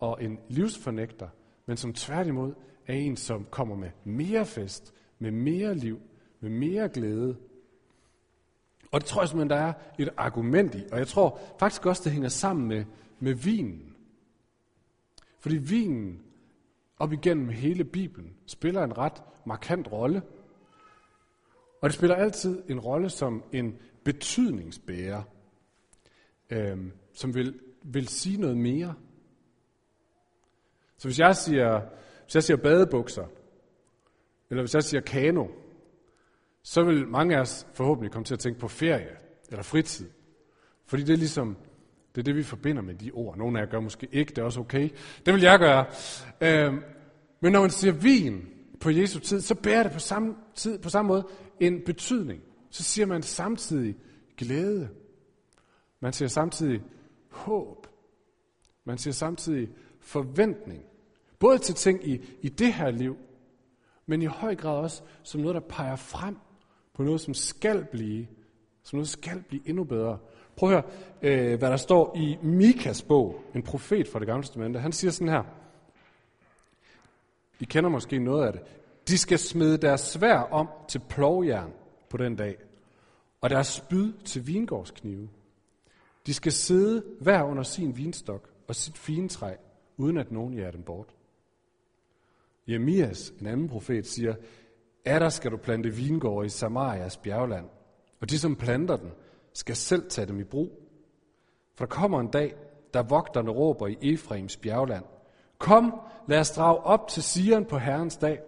og 0.00 0.24
en 0.24 0.38
livsfornægter, 0.48 1.28
men 1.66 1.76
som 1.76 1.94
tværtimod 1.94 2.54
er 2.86 2.94
en, 2.94 3.16
som 3.16 3.46
kommer 3.50 3.76
med 3.76 3.90
mere 4.04 4.44
fest, 4.46 4.94
med 5.18 5.30
mere 5.30 5.74
liv, 5.74 6.00
med 6.40 6.50
mere 6.50 6.88
glæde. 6.88 7.36
Og 8.90 9.00
det 9.00 9.08
tror 9.08 9.22
jeg 9.22 9.28
simpelthen, 9.28 9.50
der 9.50 9.66
er 9.66 9.72
et 9.98 10.08
argument 10.16 10.74
i. 10.74 10.84
Og 10.92 10.98
jeg 10.98 11.08
tror 11.08 11.40
faktisk 11.58 11.86
også, 11.86 12.02
det 12.04 12.12
hænger 12.12 12.28
sammen 12.28 12.68
med, 12.68 12.84
med 13.20 13.34
vinen. 13.34 13.96
Fordi 15.40 15.56
vinen 15.56 16.22
op 16.98 17.12
igennem 17.12 17.48
hele 17.48 17.84
Bibelen 17.84 18.36
spiller 18.46 18.84
en 18.84 18.98
ret 18.98 19.22
markant 19.46 19.92
rolle. 19.92 20.22
Og 21.80 21.88
det 21.88 21.94
spiller 21.94 22.16
altid 22.16 22.62
en 22.68 22.80
rolle 22.80 23.10
som 23.10 23.44
en 23.52 23.78
betydningsbærer, 24.04 25.22
øhm, 26.50 26.92
som 27.12 27.34
vil, 27.34 27.60
vil 27.82 28.08
sige 28.08 28.40
noget 28.40 28.56
mere. 28.56 28.94
Så 30.96 31.08
hvis 31.08 31.18
jeg 31.18 31.36
siger, 31.36 31.80
hvis 32.22 32.34
jeg 32.34 32.42
siger 32.42 32.56
badebukser, 32.56 33.26
eller 34.50 34.62
hvis 34.62 34.74
jeg 34.74 34.82
siger 34.82 35.00
kano, 35.00 35.46
så 36.62 36.82
vil 36.82 37.08
mange 37.08 37.36
af 37.36 37.40
os 37.40 37.66
forhåbentlig 37.74 38.12
komme 38.12 38.24
til 38.24 38.34
at 38.34 38.40
tænke 38.40 38.60
på 38.60 38.68
ferie 38.68 39.16
eller 39.50 39.62
fritid. 39.62 40.10
Fordi 40.86 41.02
det 41.02 41.12
er 41.12 41.16
ligesom, 41.16 41.56
det 42.14 42.20
er 42.20 42.24
det, 42.24 42.36
vi 42.36 42.42
forbinder 42.42 42.82
med 42.82 42.94
de 42.94 43.10
ord. 43.10 43.36
Nogle 43.36 43.58
af 43.58 43.64
jer 43.64 43.70
gør 43.70 43.80
måske 43.80 44.08
ikke, 44.12 44.30
det 44.30 44.38
er 44.38 44.42
også 44.42 44.60
okay. 44.60 44.88
Det 45.26 45.34
vil 45.34 45.42
jeg 45.42 45.58
gøre. 45.58 45.86
Øhm, 46.40 46.82
men 47.40 47.52
når 47.52 47.60
man 47.60 47.70
siger 47.70 47.92
vin 47.92 48.48
på 48.80 48.90
Jesu 48.90 49.18
tid, 49.18 49.40
så 49.40 49.54
bærer 49.54 49.82
det 49.82 49.92
på 49.92 49.98
samme, 49.98 50.34
tid, 50.54 50.78
på 50.78 50.88
samme 50.88 51.08
måde 51.08 51.26
en 51.60 51.80
betydning. 51.86 52.42
Så 52.70 52.82
siger 52.82 53.06
man 53.06 53.22
samtidig 53.22 53.96
glæde. 54.36 54.88
Man 56.00 56.12
siger 56.12 56.28
samtidig 56.28 56.82
håb. 57.30 57.86
Man 58.84 58.98
siger 58.98 59.14
samtidig 59.14 59.68
forventning. 60.00 60.82
Både 61.38 61.58
til 61.58 61.74
ting 61.74 62.08
i, 62.08 62.20
i 62.42 62.48
det 62.48 62.72
her 62.72 62.90
liv, 62.90 63.16
men 64.06 64.22
i 64.22 64.26
høj 64.26 64.54
grad 64.54 64.76
også 64.76 65.02
som 65.22 65.40
noget, 65.40 65.54
der 65.54 65.60
peger 65.60 65.96
frem 65.96 66.36
på 66.98 67.04
noget, 67.04 67.20
som 67.20 67.34
skal 67.34 67.84
blive, 67.84 68.26
som 68.82 68.96
noget 68.96 69.08
skal 69.08 69.42
blive 69.48 69.68
endnu 69.68 69.84
bedre. 69.84 70.18
Prøv 70.56 70.72
at 70.72 70.74
høre, 70.74 70.92
øh, 71.22 71.58
hvad 71.58 71.70
der 71.70 71.76
står 71.76 72.16
i 72.16 72.36
Mikas 72.42 73.02
bog, 73.02 73.42
en 73.54 73.62
profet 73.62 74.08
fra 74.08 74.18
det 74.18 74.26
gamle 74.26 74.42
testamente. 74.42 74.80
Han 74.80 74.92
siger 74.92 75.10
sådan 75.10 75.28
her. 75.28 75.42
I 77.60 77.64
kender 77.64 77.90
måske 77.90 78.18
noget 78.18 78.46
af 78.46 78.52
det. 78.52 78.62
De 79.08 79.18
skal 79.18 79.38
smide 79.38 79.78
deres 79.78 80.00
svær 80.00 80.38
om 80.38 80.68
til 80.88 81.00
plovjern 81.08 81.72
på 82.10 82.16
den 82.16 82.36
dag, 82.36 82.56
og 83.40 83.50
deres 83.50 83.66
spyd 83.66 84.12
til 84.24 84.46
vingårdsknive. 84.46 85.28
De 86.26 86.34
skal 86.34 86.52
sidde 86.52 87.04
hver 87.20 87.42
under 87.42 87.62
sin 87.62 87.96
vinstok 87.96 88.48
og 88.68 88.74
sit 88.74 88.98
fine 88.98 89.28
træ, 89.28 89.54
uden 89.96 90.16
at 90.16 90.32
nogen 90.32 90.54
jager 90.54 90.70
dem 90.70 90.82
bort. 90.82 91.08
Jeremias, 92.68 93.32
en 93.40 93.46
anden 93.46 93.68
profet, 93.68 94.06
siger, 94.06 94.34
er 95.04 95.18
der 95.18 95.28
skal 95.28 95.50
du 95.50 95.56
plante 95.56 95.90
vingårde 95.90 96.46
i 96.46 96.48
Samarias 96.48 97.16
bjergland, 97.16 97.66
og 98.20 98.30
de, 98.30 98.38
som 98.38 98.56
planter 98.56 98.96
den, 98.96 99.10
skal 99.52 99.76
selv 99.76 100.10
tage 100.10 100.26
dem 100.26 100.40
i 100.40 100.44
brug. 100.44 100.70
For 101.74 101.84
der 101.84 101.90
kommer 101.90 102.20
en 102.20 102.30
dag, 102.30 102.54
da 102.94 103.00
vogterne 103.00 103.50
råber 103.50 103.86
i 103.86 103.98
Efraims 104.02 104.56
bjergland, 104.56 105.04
Kom, 105.58 106.00
lad 106.28 106.40
os 106.40 106.50
drage 106.50 106.78
op 106.78 107.08
til 107.08 107.22
Sion 107.22 107.64
på 107.64 107.78
Herrens 107.78 108.16
dag. 108.16 108.40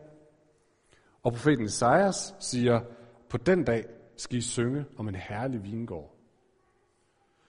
Og 1.23 1.33
profeten 1.33 1.65
Isaias 1.65 2.35
siger, 2.39 2.81
på 3.29 3.37
den 3.37 3.65
dag 3.65 3.85
skal 4.17 4.39
I 4.39 4.41
synge 4.41 4.85
om 4.97 5.09
en 5.09 5.15
herlig 5.15 5.65
vingård. 5.65 6.17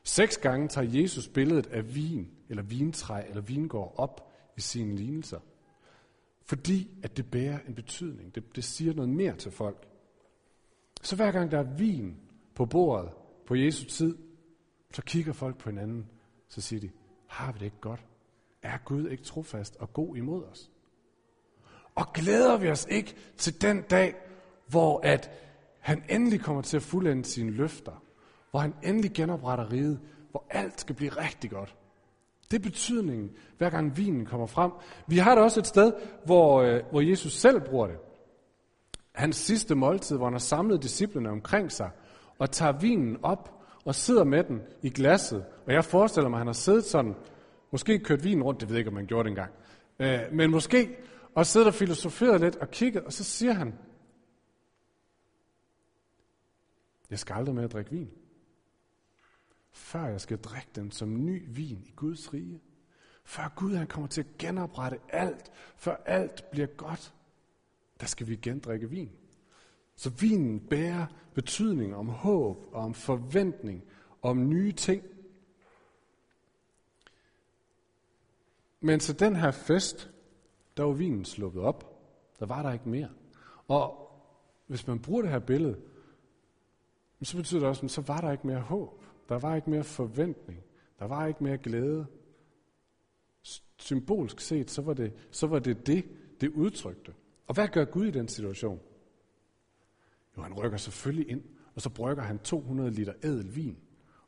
Seks 0.04 0.38
gange 0.38 0.68
tager 0.68 1.02
Jesus 1.02 1.28
billedet 1.28 1.68
af 1.68 1.96
vin, 1.96 2.32
eller 2.50 2.64
vintræ, 2.64 3.24
eller 3.30 3.42
vingård 3.42 3.94
op 3.98 4.32
i 4.58 4.62
sine 4.62 4.96
lignelser. 4.96 5.40
Fordi 6.46 6.90
at 7.04 7.18
det 7.18 7.32
bærer 7.32 7.60
en 7.68 7.76
betydning. 7.76 8.36
Det, 8.36 8.56
det 8.56 8.64
siger 8.64 8.94
noget 8.94 9.10
mere 9.10 9.36
til 9.36 9.52
folk. 9.52 9.88
Så 11.02 11.16
hver 11.16 11.32
gang 11.32 11.52
der 11.52 11.60
er 11.60 11.76
vin 11.78 12.18
på 12.56 12.66
bordet 12.66 13.12
på 13.46 13.56
Jesu 13.56 13.86
tid, 13.86 14.18
så 14.94 15.02
kigger 15.02 15.34
folk 15.34 15.58
på 15.58 15.70
hinanden, 15.70 16.10
så 16.48 16.62
siger 16.62 16.80
de, 16.80 16.90
har 17.28 17.52
vi 17.52 17.60
det 17.60 17.66
ikke 17.66 17.82
godt? 17.82 18.06
Er 18.62 18.78
Gud 18.86 19.10
ikke 19.10 19.24
trofast 19.24 19.76
og 19.76 19.94
god 19.94 20.16
imod 20.16 20.44
os? 20.44 20.72
Og 21.96 22.14
glæder 22.14 22.58
vi 22.58 22.70
os 22.70 22.88
ikke 22.90 23.16
til 23.38 23.62
den 23.62 23.82
dag, 23.82 24.16
hvor 24.68 25.00
at 25.04 25.32
han 25.80 26.04
endelig 26.10 26.42
kommer 26.42 26.62
til 26.62 26.78
at 26.78 26.84
fuldende 26.84 27.26
sine 27.26 27.52
løfter, 27.52 28.04
hvor 28.52 28.60
han 28.60 28.74
endelig 28.84 29.14
genopretter 29.14 29.72
riget, 29.72 30.00
hvor 30.32 30.46
alt 30.50 30.82
skal 30.82 30.96
blive 30.96 31.12
rigtig 31.12 31.50
godt. 31.50 31.76
Det 32.52 32.58
er 32.58 32.70
betydningen, 32.70 33.32
hver 33.58 33.70
gang 33.70 33.98
vinen 33.98 34.26
kommer 34.26 34.48
frem. 34.48 34.72
Vi 35.08 35.18
har 35.18 35.36
det 35.36 35.44
også 35.44 35.60
et 35.60 35.68
sted, 35.68 35.94
hvor, 36.26 36.62
øh, 36.62 36.82
hvor 36.92 37.02
Jesus 37.02 37.34
selv 37.34 37.62
bruger 37.62 37.88
det. 37.88 37.98
Hans 39.12 39.36
sidste 39.36 39.76
måltid, 39.76 40.18
hvor 40.18 40.26
han 40.26 40.34
har 40.34 40.40
samlet 40.40 40.84
disciplene 40.84 41.30
omkring 41.30 41.72
sig, 41.72 41.92
og 42.40 42.52
tager 42.52 42.72
vinen 42.72 43.18
op 43.24 43.64
og 43.86 43.96
sidder 43.96 44.24
med 44.24 44.44
den 44.44 44.62
i 44.82 44.90
glasset. 44.90 45.46
Og 45.68 45.74
jeg 45.74 45.86
forestiller 45.86 46.30
mig, 46.30 46.38
at 46.38 46.40
han 46.40 46.48
har 46.48 46.54
siddet 46.54 46.84
sådan, 46.84 47.16
måske 47.72 48.00
kørt 48.00 48.24
vinen 48.24 48.44
rundt, 48.44 48.62
det 48.62 48.70
ved 48.70 48.76
jeg 48.76 48.80
ikke, 48.80 48.90
om 48.90 48.94
man 48.94 49.06
gjorde 49.06 49.24
det 49.24 49.30
engang, 49.30 49.52
øh, 50.00 50.20
men 50.32 50.52
måske, 50.52 50.96
og 51.36 51.46
siddet 51.46 51.68
og 51.68 51.74
filosoferet 51.74 52.42
lidt 52.42 52.56
og 52.56 52.72
kigget, 52.72 53.04
og 53.04 53.14
så 53.14 53.24
siger 53.24 53.54
han, 53.54 53.74
jeg 57.10 57.20
skal 57.20 57.34
aldrig 57.34 57.56
med 57.56 57.64
at 57.64 57.74
drikke 57.74 57.92
vin 57.92 58.10
før 59.72 60.06
jeg 60.06 60.22
skal 60.22 60.38
drikke 60.38 60.70
den 60.76 60.92
som 60.92 61.26
ny 61.26 61.46
vin 61.48 61.84
i 61.86 61.94
Guds 61.96 62.34
rige. 62.34 62.62
Før 63.24 63.54
Gud 63.56 63.76
han 63.76 63.88
kommer 63.88 64.08
til 64.08 64.22
at 64.22 64.38
genoprette 64.40 65.00
alt, 65.10 65.52
før 65.76 65.96
alt 66.06 66.52
bliver 66.52 66.68
godt, 66.68 67.14
der 68.00 68.06
skal 68.06 68.28
vi 68.28 68.34
igen 68.34 68.60
drikke 68.60 68.90
vin. 68.90 69.12
Så 69.96 70.10
vinen 70.10 70.60
bærer 70.60 71.06
betydning 71.34 71.96
om 71.96 72.10
håb 72.10 72.70
og 72.72 72.82
om 72.82 72.94
forventning 72.94 73.84
om 74.22 74.50
nye 74.50 74.72
ting. 74.72 75.04
Men 78.80 79.00
så 79.00 79.14
den 79.14 79.36
her 79.36 79.52
fest, 79.52 80.12
der 80.78 80.84
var 80.84 80.94
vinen 80.94 81.26
sluppet 81.26 81.64
op. 81.64 81.88
Der 82.40 82.46
var 82.46 82.62
der 82.64 82.72
ikke 82.72 82.90
mere. 82.90 83.10
Og 83.68 84.12
hvis 84.68 84.88
man 84.88 85.00
bruger 85.00 85.22
det 85.22 85.32
her 85.32 85.40
billede, 85.40 85.82
så 87.24 87.38
betyder 87.38 87.60
det 87.60 87.70
også, 87.70 87.86
at 87.86 87.92
så 87.92 88.02
var 88.02 88.22
der 88.22 88.32
ikke 88.32 88.48
mere 88.48 88.60
håb. 88.60 89.04
Der 89.32 89.40
var 89.40 89.56
ikke 89.56 89.70
mere 89.70 89.84
forventning. 89.84 90.64
Der 91.00 91.06
var 91.06 91.28
ikke 91.28 91.44
mere 91.44 91.58
glæde. 91.58 92.06
Symbolsk 93.78 94.40
set, 94.40 94.72
så 94.72 94.82
var 94.82 94.94
det 94.94 95.14
så 95.32 95.48
var 95.48 95.60
det, 95.60 95.88
det, 95.88 96.06
det 96.42 96.50
udtrykte. 96.50 97.14
Og 97.48 97.54
hvad 97.54 97.68
gør 97.68 97.86
Gud 97.86 98.06
i 98.06 98.12
den 98.12 98.28
situation? 98.28 98.80
Jo, 100.38 100.42
han 100.42 100.54
rykker 100.54 100.78
selvfølgelig 100.78 101.30
ind, 101.30 101.44
og 101.76 101.82
så 101.82 101.90
brygger 101.90 102.24
han 102.24 102.40
200 102.40 102.92
liter 102.92 103.14
ædel 103.24 103.56
vin. 103.56 103.78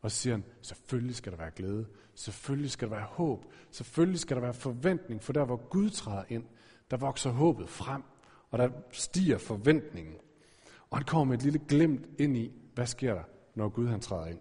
Og 0.01 0.11
så 0.11 0.17
siger 0.17 0.33
han, 0.33 0.43
selvfølgelig 0.61 1.15
skal 1.15 1.31
der 1.31 1.37
være 1.37 1.51
glæde, 1.55 1.87
selvfølgelig 2.15 2.71
skal 2.71 2.89
der 2.89 2.95
være 2.95 3.05
håb, 3.05 3.45
selvfølgelig 3.71 4.19
skal 4.19 4.35
der 4.35 4.41
være 4.41 4.53
forventning, 4.53 5.23
for 5.23 5.33
der 5.33 5.45
hvor 5.45 5.69
Gud 5.69 5.89
træder 5.89 6.23
ind, 6.29 6.45
der 6.91 6.97
vokser 6.97 7.29
håbet 7.29 7.69
frem, 7.69 8.03
og 8.51 8.59
der 8.59 8.69
stiger 8.91 9.37
forventningen. 9.37 10.15
Og 10.89 10.97
han 10.97 11.05
kommer 11.05 11.25
med 11.25 11.37
et 11.37 11.43
lille 11.43 11.59
glemt 11.67 12.09
ind 12.19 12.37
i, 12.37 12.51
hvad 12.73 12.85
sker 12.85 13.13
der, 13.13 13.23
når 13.55 13.69
Gud 13.69 13.87
han 13.87 13.99
træder 13.99 14.27
ind. 14.27 14.39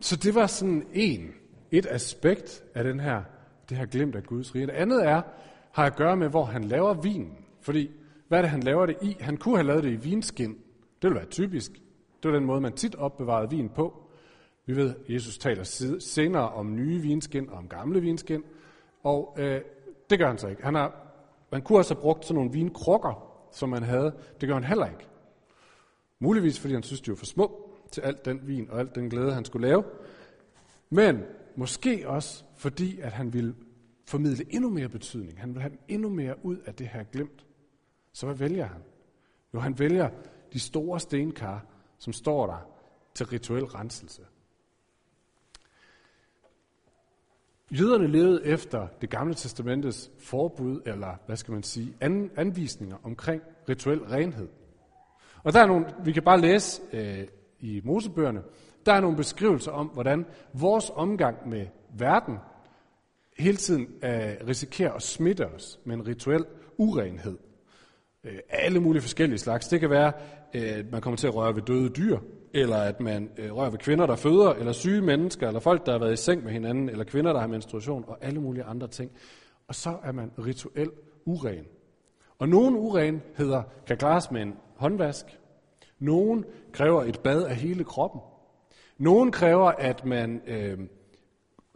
Så 0.00 0.16
det 0.16 0.34
var 0.34 0.46
sådan 0.46 0.86
en, 0.92 1.34
et 1.70 1.86
aspekt 1.90 2.64
af 2.74 2.84
den 2.84 3.00
her, 3.00 3.22
det 3.68 3.76
her 3.76 3.86
glemt 3.86 4.16
af 4.16 4.22
Guds 4.22 4.54
rige. 4.54 4.66
Det 4.66 4.72
andet 4.72 5.06
er, 5.06 5.22
har 5.72 5.84
at 5.84 5.96
gøre 5.96 6.16
med, 6.16 6.28
hvor 6.28 6.44
han 6.44 6.64
laver 6.64 6.94
vinen. 6.94 7.38
Fordi, 7.60 7.90
hvad 8.28 8.38
er 8.38 8.42
det, 8.42 8.50
han 8.50 8.62
laver 8.62 8.86
det 8.86 8.96
i? 9.02 9.16
Han 9.20 9.36
kunne 9.36 9.56
have 9.56 9.66
lavet 9.66 9.84
det 9.84 9.90
i 9.90 9.96
vinskin. 9.96 10.50
Det 10.50 11.02
ville 11.02 11.16
være 11.16 11.26
typisk. 11.26 11.72
Det 12.22 12.30
var 12.30 12.36
den 12.38 12.46
måde, 12.46 12.60
man 12.60 12.72
tit 12.72 12.94
opbevarede 12.94 13.50
vin 13.50 13.68
på. 13.68 14.02
Vi 14.66 14.76
ved, 14.76 14.94
at 14.94 15.14
Jesus 15.14 15.38
taler 15.38 15.64
senere 16.00 16.48
om 16.48 16.74
nye 16.74 17.00
vinskin 17.00 17.50
og 17.50 17.58
om 17.58 17.68
gamle 17.68 18.00
vinskin. 18.00 18.42
Og 19.02 19.36
øh, 19.38 19.60
det 20.10 20.18
gør 20.18 20.26
han 20.26 20.38
så 20.38 20.48
ikke. 20.48 20.62
Han, 20.62 20.74
har, 20.74 20.96
man 21.52 21.62
kunne 21.62 21.78
også 21.78 21.94
have 21.94 22.02
brugt 22.02 22.24
sådan 22.24 22.34
nogle 22.34 22.52
vinkrukker, 22.52 23.44
som 23.52 23.68
man 23.68 23.82
havde. 23.82 24.14
Det 24.40 24.48
gør 24.48 24.54
han 24.54 24.64
heller 24.64 24.86
ikke. 24.86 25.06
Muligvis, 26.18 26.60
fordi 26.60 26.74
han 26.74 26.82
synes, 26.82 27.00
de 27.00 27.10
var 27.10 27.16
for 27.16 27.26
små 27.26 27.67
til 27.92 28.00
alt 28.00 28.24
den 28.24 28.46
vin 28.46 28.70
og 28.70 28.78
alt 28.80 28.94
den 28.94 29.10
glæde, 29.10 29.32
han 29.32 29.44
skulle 29.44 29.68
lave. 29.68 29.84
Men 30.90 31.22
måske 31.56 32.08
også 32.08 32.44
fordi, 32.56 33.00
at 33.00 33.12
han 33.12 33.32
ville 33.32 33.54
formidle 34.04 34.54
endnu 34.54 34.70
mere 34.70 34.88
betydning. 34.88 35.40
Han 35.40 35.54
vil 35.54 35.62
have 35.62 35.72
endnu 35.88 36.08
mere 36.08 36.44
ud 36.44 36.56
af 36.56 36.74
det 36.74 36.88
her 36.88 37.04
glemt. 37.04 37.46
Så 38.12 38.26
hvad 38.26 38.36
vælger 38.36 38.66
han? 38.66 38.82
Jo, 39.54 39.60
han 39.60 39.78
vælger 39.78 40.10
de 40.52 40.60
store 40.60 41.00
stenkar, 41.00 41.66
som 41.98 42.12
står 42.12 42.46
der 42.46 42.66
til 43.14 43.26
rituel 43.26 43.64
renselse. 43.64 44.22
Jøderne 47.70 48.06
levede 48.06 48.44
efter 48.44 48.88
det 49.00 49.10
gamle 49.10 49.34
testamentets 49.34 50.10
forbud, 50.18 50.80
eller 50.86 51.16
hvad 51.26 51.36
skal 51.36 51.52
man 51.52 51.62
sige, 51.62 51.96
an, 52.00 52.30
anvisninger 52.36 52.96
omkring 53.02 53.42
rituel 53.68 54.00
renhed. 54.00 54.48
Og 55.42 55.52
der 55.52 55.60
er 55.60 55.66
nogle, 55.66 55.94
vi 56.04 56.12
kan 56.12 56.22
bare 56.22 56.40
læse 56.40 56.82
øh, 56.92 57.28
i 57.60 57.80
Mosebøgerne, 57.84 58.42
der 58.86 58.92
er 58.92 59.00
nogle 59.00 59.16
beskrivelser 59.16 59.72
om, 59.72 59.86
hvordan 59.86 60.26
vores 60.52 60.90
omgang 60.94 61.48
med 61.48 61.66
verden 61.98 62.38
hele 63.38 63.56
tiden 63.56 63.88
øh, 64.02 64.48
risikerer 64.48 64.92
at 64.92 65.02
smitte 65.02 65.46
os 65.46 65.80
med 65.84 65.96
en 65.96 66.06
rituel 66.06 66.44
urenhed. 66.76 67.38
Øh, 68.24 68.38
alle 68.50 68.80
mulige 68.80 69.02
forskellige 69.02 69.38
slags. 69.38 69.68
Det 69.68 69.80
kan 69.80 69.90
være, 69.90 70.12
øh, 70.54 70.78
at 70.78 70.92
man 70.92 71.00
kommer 71.00 71.16
til 71.16 71.26
at 71.26 71.34
røre 71.34 71.54
ved 71.54 71.62
døde 71.62 71.88
dyr, 71.88 72.18
eller 72.54 72.76
at 72.76 73.00
man 73.00 73.30
øh, 73.38 73.56
rører 73.56 73.70
ved 73.70 73.78
kvinder, 73.78 74.06
der 74.06 74.16
føder, 74.16 74.50
eller 74.50 74.72
syge 74.72 75.02
mennesker, 75.02 75.46
eller 75.46 75.60
folk, 75.60 75.86
der 75.86 75.92
har 75.92 75.98
været 75.98 76.12
i 76.12 76.16
seng 76.16 76.44
med 76.44 76.52
hinanden, 76.52 76.88
eller 76.88 77.04
kvinder, 77.04 77.32
der 77.32 77.40
har 77.40 77.46
menstruation, 77.46 78.04
og 78.06 78.18
alle 78.20 78.40
mulige 78.40 78.64
andre 78.64 78.88
ting. 78.88 79.10
Og 79.68 79.74
så 79.74 79.96
er 80.02 80.12
man 80.12 80.30
rituel 80.38 80.90
uren. 81.24 81.64
Og 82.38 82.48
nogle 82.48 82.78
urenheder 82.78 83.62
kan 83.86 83.96
klares 83.96 84.30
med 84.30 84.42
en 84.42 84.54
håndvask. 84.76 85.26
Nogen 85.98 86.44
kræver 86.72 87.04
et 87.04 87.20
bad 87.20 87.42
af 87.42 87.56
hele 87.56 87.84
kroppen. 87.84 88.20
Nogen 88.98 89.32
kræver, 89.32 89.70
at 89.70 90.04
man 90.04 90.42
øh, 90.46 90.78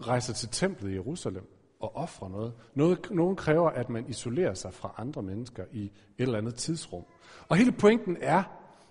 rejser 0.00 0.34
til 0.34 0.48
templet 0.48 0.90
i 0.90 0.94
Jerusalem 0.94 1.46
og 1.80 1.96
offrer 1.96 2.28
noget. 2.28 2.52
noget. 2.74 3.10
Nogen 3.10 3.36
kræver, 3.36 3.70
at 3.70 3.90
man 3.90 4.08
isolerer 4.08 4.54
sig 4.54 4.74
fra 4.74 4.94
andre 4.98 5.22
mennesker 5.22 5.64
i 5.72 5.84
et 5.84 5.92
eller 6.18 6.38
andet 6.38 6.54
tidsrum. 6.54 7.04
Og 7.48 7.56
hele 7.56 7.72
pointen 7.72 8.16
er, 8.20 8.42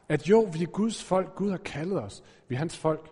at 0.09 0.29
jo, 0.29 0.49
vi 0.53 0.63
er 0.63 0.67
Guds 0.67 1.03
folk. 1.03 1.35
Gud 1.35 1.49
har 1.49 1.57
kaldet 1.57 2.03
os. 2.03 2.23
Vi 2.47 2.55
er 2.55 2.59
hans 2.59 2.77
folk. 2.77 3.11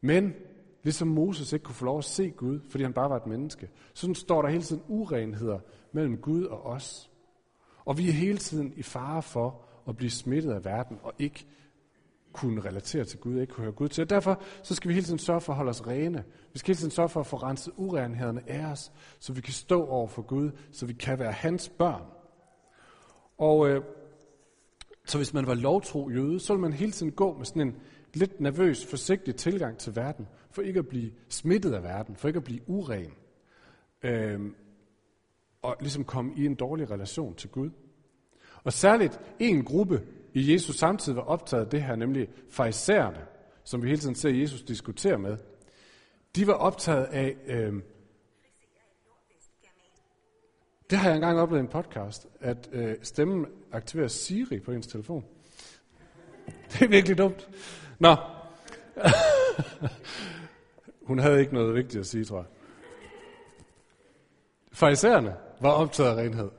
Men 0.00 0.34
ligesom 0.82 1.08
Moses 1.08 1.52
ikke 1.52 1.64
kunne 1.64 1.74
få 1.74 1.84
lov 1.84 1.98
at 1.98 2.04
se 2.04 2.30
Gud, 2.30 2.60
fordi 2.70 2.84
han 2.84 2.92
bare 2.92 3.10
var 3.10 3.16
et 3.16 3.26
menneske, 3.26 3.70
så 3.94 4.14
står 4.14 4.42
der 4.42 4.48
hele 4.48 4.62
tiden 4.62 4.82
urenheder 4.88 5.58
mellem 5.92 6.16
Gud 6.16 6.44
og 6.44 6.66
os. 6.66 7.10
Og 7.84 7.98
vi 7.98 8.08
er 8.08 8.12
hele 8.12 8.38
tiden 8.38 8.72
i 8.76 8.82
fare 8.82 9.22
for 9.22 9.67
at 9.88 9.96
blive 9.96 10.10
smittet 10.10 10.52
af 10.52 10.64
verden 10.64 10.98
og 11.02 11.12
ikke 11.18 11.46
kunne 12.32 12.60
relatere 12.60 13.04
til 13.04 13.18
Gud, 13.18 13.40
ikke 13.40 13.52
kunne 13.52 13.64
høre 13.64 13.72
Gud 13.72 13.88
til. 13.88 14.02
Og 14.02 14.10
derfor 14.10 14.42
så 14.62 14.74
skal 14.74 14.88
vi 14.88 14.94
hele 14.94 15.06
tiden 15.06 15.18
sørge 15.18 15.40
for 15.40 15.52
at 15.52 15.56
holde 15.56 15.70
os 15.70 15.86
rene. 15.86 16.24
Vi 16.52 16.58
skal 16.58 16.68
hele 16.68 16.78
tiden 16.78 16.90
sørge 16.90 17.08
for 17.08 17.20
at 17.20 17.26
få 17.26 17.36
renset 17.36 17.74
urenhederne 17.76 18.50
af 18.50 18.66
os, 18.66 18.92
så 19.18 19.32
vi 19.32 19.40
kan 19.40 19.52
stå 19.52 19.86
over 19.86 20.08
for 20.08 20.22
Gud, 20.22 20.50
så 20.72 20.86
vi 20.86 20.92
kan 20.92 21.18
være 21.18 21.32
hans 21.32 21.68
børn. 21.68 22.02
Og 23.38 23.68
øh, 23.68 23.82
så 25.04 25.18
hvis 25.18 25.34
man 25.34 25.46
var 25.46 25.54
lovtro 25.54 26.10
jøde, 26.10 26.40
så 26.40 26.52
ville 26.52 26.60
man 26.60 26.72
hele 26.72 26.92
tiden 26.92 27.12
gå 27.12 27.36
med 27.36 27.46
sådan 27.46 27.62
en 27.62 27.76
lidt 28.14 28.40
nervøs, 28.40 28.86
forsigtig 28.86 29.36
tilgang 29.36 29.78
til 29.78 29.96
verden, 29.96 30.26
for 30.50 30.62
ikke 30.62 30.78
at 30.78 30.88
blive 30.88 31.12
smittet 31.28 31.72
af 31.74 31.82
verden, 31.82 32.16
for 32.16 32.28
ikke 32.28 32.38
at 32.38 32.44
blive 32.44 32.60
uren, 32.66 33.12
øh, 34.02 34.40
og 35.62 35.76
ligesom 35.80 36.04
komme 36.04 36.32
i 36.36 36.46
en 36.46 36.54
dårlig 36.54 36.90
relation 36.90 37.34
til 37.34 37.50
Gud. 37.50 37.70
Og 38.64 38.72
særligt 38.72 39.20
en 39.38 39.64
gruppe 39.64 40.02
i 40.34 40.52
Jesus 40.52 40.76
samtidig 40.76 41.16
var 41.16 41.22
optaget 41.22 41.64
af 41.64 41.70
det 41.70 41.82
her, 41.82 41.96
nemlig 41.96 42.28
farisæerne, 42.50 43.20
som 43.64 43.82
vi 43.82 43.88
hele 43.88 44.00
tiden 44.00 44.14
ser 44.14 44.30
Jesus 44.30 44.62
diskutere 44.62 45.18
med. 45.18 45.36
De 46.36 46.46
var 46.46 46.52
optaget 46.52 47.04
af, 47.04 47.36
øh, 47.46 47.74
det 50.90 50.98
har 50.98 51.08
jeg 51.08 51.16
engang 51.16 51.40
oplevet 51.40 51.62
i 51.62 51.64
en 51.64 51.70
podcast, 51.70 52.26
at 52.40 52.68
øh, 52.72 52.96
stemmen 53.02 53.46
aktiverer 53.72 54.08
Siri 54.08 54.60
på 54.60 54.72
ens 54.72 54.86
telefon. 54.86 55.24
Det 56.72 56.82
er 56.82 56.88
virkelig 56.88 57.18
dumt. 57.18 57.48
Nå. 57.98 58.16
Hun 61.08 61.18
havde 61.18 61.40
ikke 61.40 61.54
noget 61.54 61.74
vigtigt 61.74 62.00
at 62.00 62.06
sige, 62.06 62.24
tror 62.24 62.36
jeg. 62.36 62.46
Farisæerne 64.72 65.36
var 65.60 65.70
optaget 65.70 66.10
af 66.10 66.22
renhed. 66.22 66.50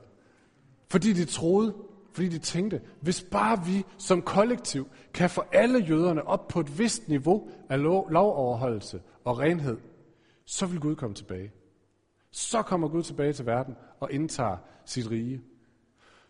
Fordi 0.88 1.12
de 1.12 1.24
troede, 1.24 1.74
fordi 2.20 2.28
de 2.28 2.38
tænkte, 2.38 2.80
hvis 3.00 3.22
bare 3.22 3.64
vi 3.66 3.84
som 3.98 4.22
kollektiv 4.22 4.88
kan 5.14 5.30
få 5.30 5.42
alle 5.52 5.78
jøderne 5.78 6.26
op 6.26 6.48
på 6.48 6.60
et 6.60 6.78
vist 6.78 7.08
niveau 7.08 7.48
af 7.68 7.82
lov, 7.82 8.10
lovoverholdelse 8.10 9.00
og 9.24 9.38
renhed, 9.38 9.78
så 10.46 10.66
vil 10.66 10.80
Gud 10.80 10.96
komme 10.96 11.14
tilbage. 11.14 11.52
Så 12.30 12.62
kommer 12.62 12.88
Gud 12.88 13.02
tilbage 13.02 13.32
til 13.32 13.46
verden 13.46 13.76
og 14.00 14.12
indtager 14.12 14.56
sit 14.84 15.10
rige. 15.10 15.40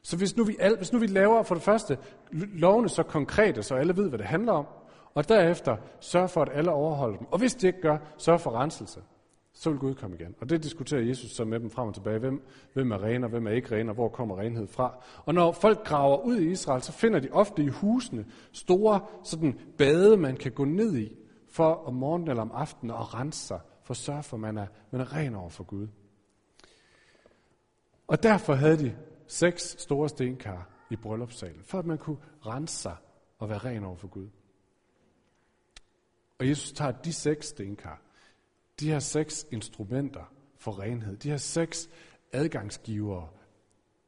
Så 0.02 0.16
hvis 0.16 0.36
nu 0.36 0.44
vi, 0.44 0.56
hvis 0.76 0.92
nu 0.92 0.98
vi 0.98 1.06
laver 1.06 1.42
for 1.42 1.54
det 1.54 1.64
første 1.64 1.98
lovene 2.32 2.88
så 2.88 3.02
konkrete, 3.02 3.62
så 3.62 3.74
alle 3.74 3.96
ved, 3.96 4.08
hvad 4.08 4.18
det 4.18 4.26
handler 4.26 4.52
om, 4.52 4.66
og 5.14 5.28
derefter 5.28 5.76
sørge 6.00 6.28
for, 6.28 6.42
at 6.42 6.48
alle 6.52 6.70
overholder 6.70 7.18
dem. 7.18 7.26
Og 7.30 7.38
hvis 7.38 7.54
det 7.54 7.68
ikke 7.68 7.80
gør, 7.80 7.98
sørge 8.18 8.38
for 8.38 8.50
renselse 8.50 9.00
så 9.60 9.70
vil 9.70 9.78
Gud 9.78 9.94
komme 9.94 10.16
igen. 10.16 10.34
Og 10.40 10.50
det 10.50 10.62
diskuterer 10.62 11.00
Jesus 11.00 11.30
så 11.30 11.44
med 11.44 11.60
dem 11.60 11.70
frem 11.70 11.88
og 11.88 11.94
tilbage. 11.94 12.18
Hvem, 12.18 12.46
hvem 12.72 12.90
er 12.90 13.02
ren, 13.02 13.24
og 13.24 13.30
hvem 13.30 13.46
er 13.46 13.50
ikke 13.50 13.76
ren, 13.76 13.88
og 13.88 13.94
hvor 13.94 14.08
kommer 14.08 14.38
renhed 14.38 14.66
fra? 14.66 15.04
Og 15.24 15.34
når 15.34 15.52
folk 15.52 15.84
graver 15.84 16.24
ud 16.24 16.36
i 16.36 16.50
Israel, 16.50 16.82
så 16.82 16.92
finder 16.92 17.20
de 17.20 17.28
ofte 17.30 17.62
i 17.62 17.68
husene 17.68 18.26
store 18.52 19.00
sådan 19.24 19.60
bade, 19.78 20.16
man 20.16 20.36
kan 20.36 20.52
gå 20.52 20.64
ned 20.64 20.96
i, 20.96 21.16
for 21.48 21.74
om 21.74 21.94
morgenen 21.94 22.28
eller 22.28 22.42
om 22.42 22.50
aftenen 22.54 22.90
at 22.90 23.14
rense 23.14 23.46
sig, 23.46 23.60
for 23.82 23.92
at 23.92 23.96
sørge 23.96 24.22
for, 24.22 24.36
at 24.36 24.40
man 24.40 24.58
er, 24.58 24.66
man 24.90 25.00
er 25.00 25.16
ren 25.16 25.34
over 25.34 25.50
for 25.50 25.64
Gud. 25.64 25.88
Og 28.06 28.22
derfor 28.22 28.54
havde 28.54 28.78
de 28.78 28.96
seks 29.26 29.76
store 29.78 30.08
stenkar 30.08 30.68
i 30.90 30.96
bryllupssalen, 30.96 31.62
for 31.62 31.78
at 31.78 31.86
man 31.86 31.98
kunne 31.98 32.18
rense 32.46 32.76
sig 32.76 32.96
og 33.38 33.48
være 33.48 33.58
ren 33.58 33.84
over 33.84 33.96
for 33.96 34.08
Gud. 34.08 34.28
Og 36.38 36.48
Jesus 36.48 36.72
tager 36.72 36.92
de 36.92 37.12
seks 37.12 37.46
stenkar, 37.46 38.02
de 38.80 38.88
her 38.88 38.98
seks 38.98 39.46
instrumenter 39.50 40.32
for 40.58 40.78
renhed, 40.78 41.16
de 41.16 41.30
her 41.30 41.36
seks 41.36 41.90
adgangsgivere 42.32 43.28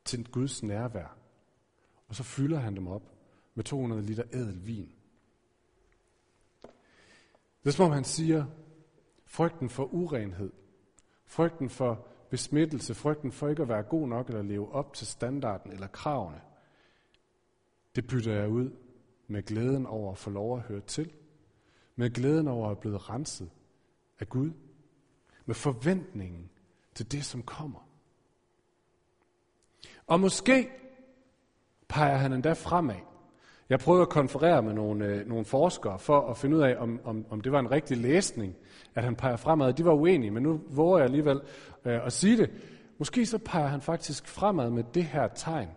til 0.05 0.31
Guds 0.31 0.63
nærvær. 0.63 1.17
Og 2.09 2.15
så 2.15 2.23
fylder 2.23 2.59
han 2.59 2.77
dem 2.77 2.87
op 2.87 3.03
med 3.55 3.65
200 3.65 4.03
liter 4.03 4.25
ædel 4.33 4.67
vin. 4.67 4.93
Det 7.63 7.69
er 7.69 7.71
som 7.71 7.87
om 7.87 7.93
han 7.93 8.05
siger, 8.05 8.45
frygten 9.27 9.71
for 9.71 9.85
urenhed, 9.85 10.53
frygten 11.25 11.71
for 11.71 12.07
besmittelse, 12.31 12.95
frygten 12.95 13.33
for 13.33 13.49
ikke 13.49 13.63
at 13.63 13.69
være 13.69 13.83
god 13.83 14.09
nok 14.09 14.29
eller 14.29 14.43
leve 14.43 14.73
op 14.73 14.95
til 14.95 15.07
standarden 15.07 15.73
eller 15.73 15.87
kravene, 15.87 16.41
det 17.97 18.07
bytter 18.07 18.35
jeg 18.35 18.49
ud 18.49 18.71
med 19.27 19.43
glæden 19.43 19.87
over 19.87 20.13
at 20.13 20.19
få 20.19 20.31
lov 20.31 20.57
at 20.57 20.63
høre 20.63 20.81
til, 20.81 21.13
med 21.97 22.11
glæden 22.11 22.49
over 22.49 22.71
at 22.71 22.79
blive 22.79 22.99
renset 22.99 23.51
af 24.23 24.29
Gud, 24.29 24.51
med 25.47 25.55
forventningen 25.55 26.51
til 26.95 27.13
det, 27.13 27.25
som 27.25 27.43
kommer. 27.43 27.89
Og 30.07 30.21
måske 30.21 30.69
peger 31.89 32.17
han 32.17 32.33
endda 32.33 32.53
fremad. 32.53 32.97
Jeg 33.69 33.79
prøvede 33.79 34.03
at 34.03 34.09
konferere 34.09 34.63
med 34.63 34.75
nogle, 34.75 35.07
øh, 35.07 35.29
nogle 35.29 35.45
forskere 35.45 35.99
for 35.99 36.31
at 36.31 36.37
finde 36.37 36.57
ud 36.57 36.63
af, 36.63 36.77
om, 36.79 37.01
om, 37.05 37.27
om 37.31 37.41
det 37.41 37.53
var 37.53 37.59
en 37.59 37.71
rigtig 37.71 37.97
læsning, 37.97 38.55
at 38.95 39.05
han 39.05 39.17
peger 39.17 39.37
fremad. 39.37 39.73
De 39.73 39.85
var 39.85 39.93
uenige, 39.93 40.31
men 40.31 40.43
nu 40.43 40.61
våger 40.71 40.99
jeg 40.99 41.05
alligevel 41.05 41.41
øh, 41.85 42.07
at 42.07 42.13
sige 42.13 42.37
det. 42.37 42.51
Måske 42.99 43.27
så 43.27 43.39
peger 43.39 43.67
han 43.67 43.81
faktisk 43.81 44.27
fremad 44.27 44.71
med 44.71 44.85
det 44.95 45.05
her 45.05 45.29
tegn 45.29 45.69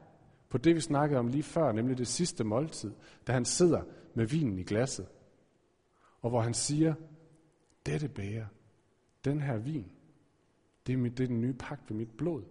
på 0.49 0.57
det, 0.57 0.75
vi 0.75 0.81
snakkede 0.81 1.19
om 1.19 1.27
lige 1.27 1.43
før, 1.43 1.71
nemlig 1.71 1.97
det 1.97 2.07
sidste 2.07 2.43
måltid, 2.43 2.91
da 3.27 3.31
han 3.31 3.45
sidder 3.45 3.81
med 4.13 4.25
vinen 4.25 4.59
i 4.59 4.63
glasset, 4.63 5.05
og 6.21 6.29
hvor 6.29 6.41
han 6.41 6.53
siger, 6.53 6.93
dette 7.85 8.07
bære, 8.07 8.47
den 9.25 9.41
her 9.41 9.57
vin, 9.57 9.91
det 10.87 10.93
er, 10.93 10.97
mit, 10.97 11.17
det 11.17 11.23
er 11.23 11.27
den 11.27 11.41
nye 11.41 11.53
pagt 11.53 11.89
ved 11.89 11.97
mit 11.97 12.11
blod. 12.17 12.43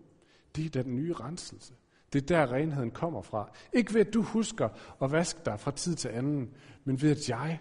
Det 0.57 0.77
er 0.77 0.83
den 0.83 0.97
nye 0.97 1.12
renselse. 1.12 1.75
Det 2.12 2.23
er 2.23 2.27
der 2.27 2.53
renheden 2.53 2.90
kommer 2.90 3.23
fra. 3.23 3.51
Ikke 3.73 3.94
ved, 3.94 4.01
at 4.01 4.14
du 4.14 4.23
husker 4.23 4.68
at 5.03 5.12
vaske 5.12 5.40
dig 5.44 5.61
fra 5.61 5.70
tid 5.70 5.94
til 5.94 6.09
anden, 6.09 6.51
men 6.85 7.03
ved, 7.03 7.11
at 7.11 7.29
jeg 7.29 7.61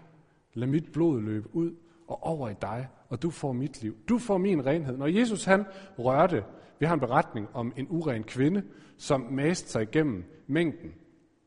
lader 0.54 0.72
mit 0.72 0.92
blod 0.92 1.20
løbe 1.20 1.54
ud 1.54 1.74
og 2.08 2.22
over 2.22 2.48
i 2.48 2.54
dig, 2.62 2.88
og 3.08 3.22
du 3.22 3.30
får 3.30 3.52
mit 3.52 3.82
liv. 3.82 3.96
Du 4.08 4.18
får 4.18 4.38
min 4.38 4.66
renhed. 4.66 4.96
Når 4.96 5.06
Jesus 5.06 5.44
han 5.44 5.64
rørte, 5.98 6.44
vi 6.78 6.86
har 6.86 6.94
en 6.94 7.00
beretning 7.00 7.48
om 7.54 7.72
en 7.76 7.86
uren 7.90 8.24
kvinde, 8.24 8.62
som 8.96 9.20
mæste 9.20 9.70
sig 9.70 9.82
igennem 9.82 10.24
mængden, 10.46 10.94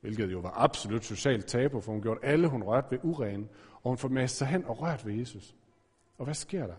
hvilket 0.02 0.32
jo 0.32 0.40
var 0.40 0.54
absolut 0.64 1.06
socialt 1.06 1.46
tabu, 1.46 1.80
for 1.80 1.92
hun 1.92 2.02
gjorde 2.02 2.20
alle, 2.24 2.48
hun 2.48 2.64
rørte 2.64 2.88
ved 2.92 3.00
uren, 3.04 3.50
og 3.74 3.90
hun 3.90 3.98
får 3.98 4.10
mæst 4.10 4.38
sig 4.38 4.48
hen 4.48 4.66
og 4.66 4.82
rørt 4.82 5.06
ved 5.06 5.14
Jesus. 5.14 5.56
Og 6.18 6.26
hvad 6.26 6.34
sker 6.34 6.68
der? 6.68 6.76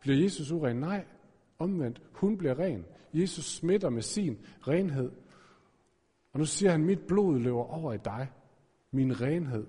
Bliver 0.00 0.22
Jesus 0.22 0.50
uren? 0.50 0.76
Nej, 0.76 1.04
omvendt. 1.58 2.02
Hun 2.12 2.38
bliver 2.38 2.58
ren. 2.58 2.84
Jesus 3.14 3.44
smitter 3.44 3.90
med 3.90 4.02
sin 4.02 4.38
renhed. 4.60 5.12
Og 6.32 6.38
nu 6.38 6.44
siger 6.44 6.70
han, 6.70 6.84
mit 6.84 7.00
blod 7.08 7.38
løber 7.38 7.74
over 7.74 7.92
i 7.92 7.98
dig. 8.04 8.28
Min 8.90 9.20
renhed 9.20 9.66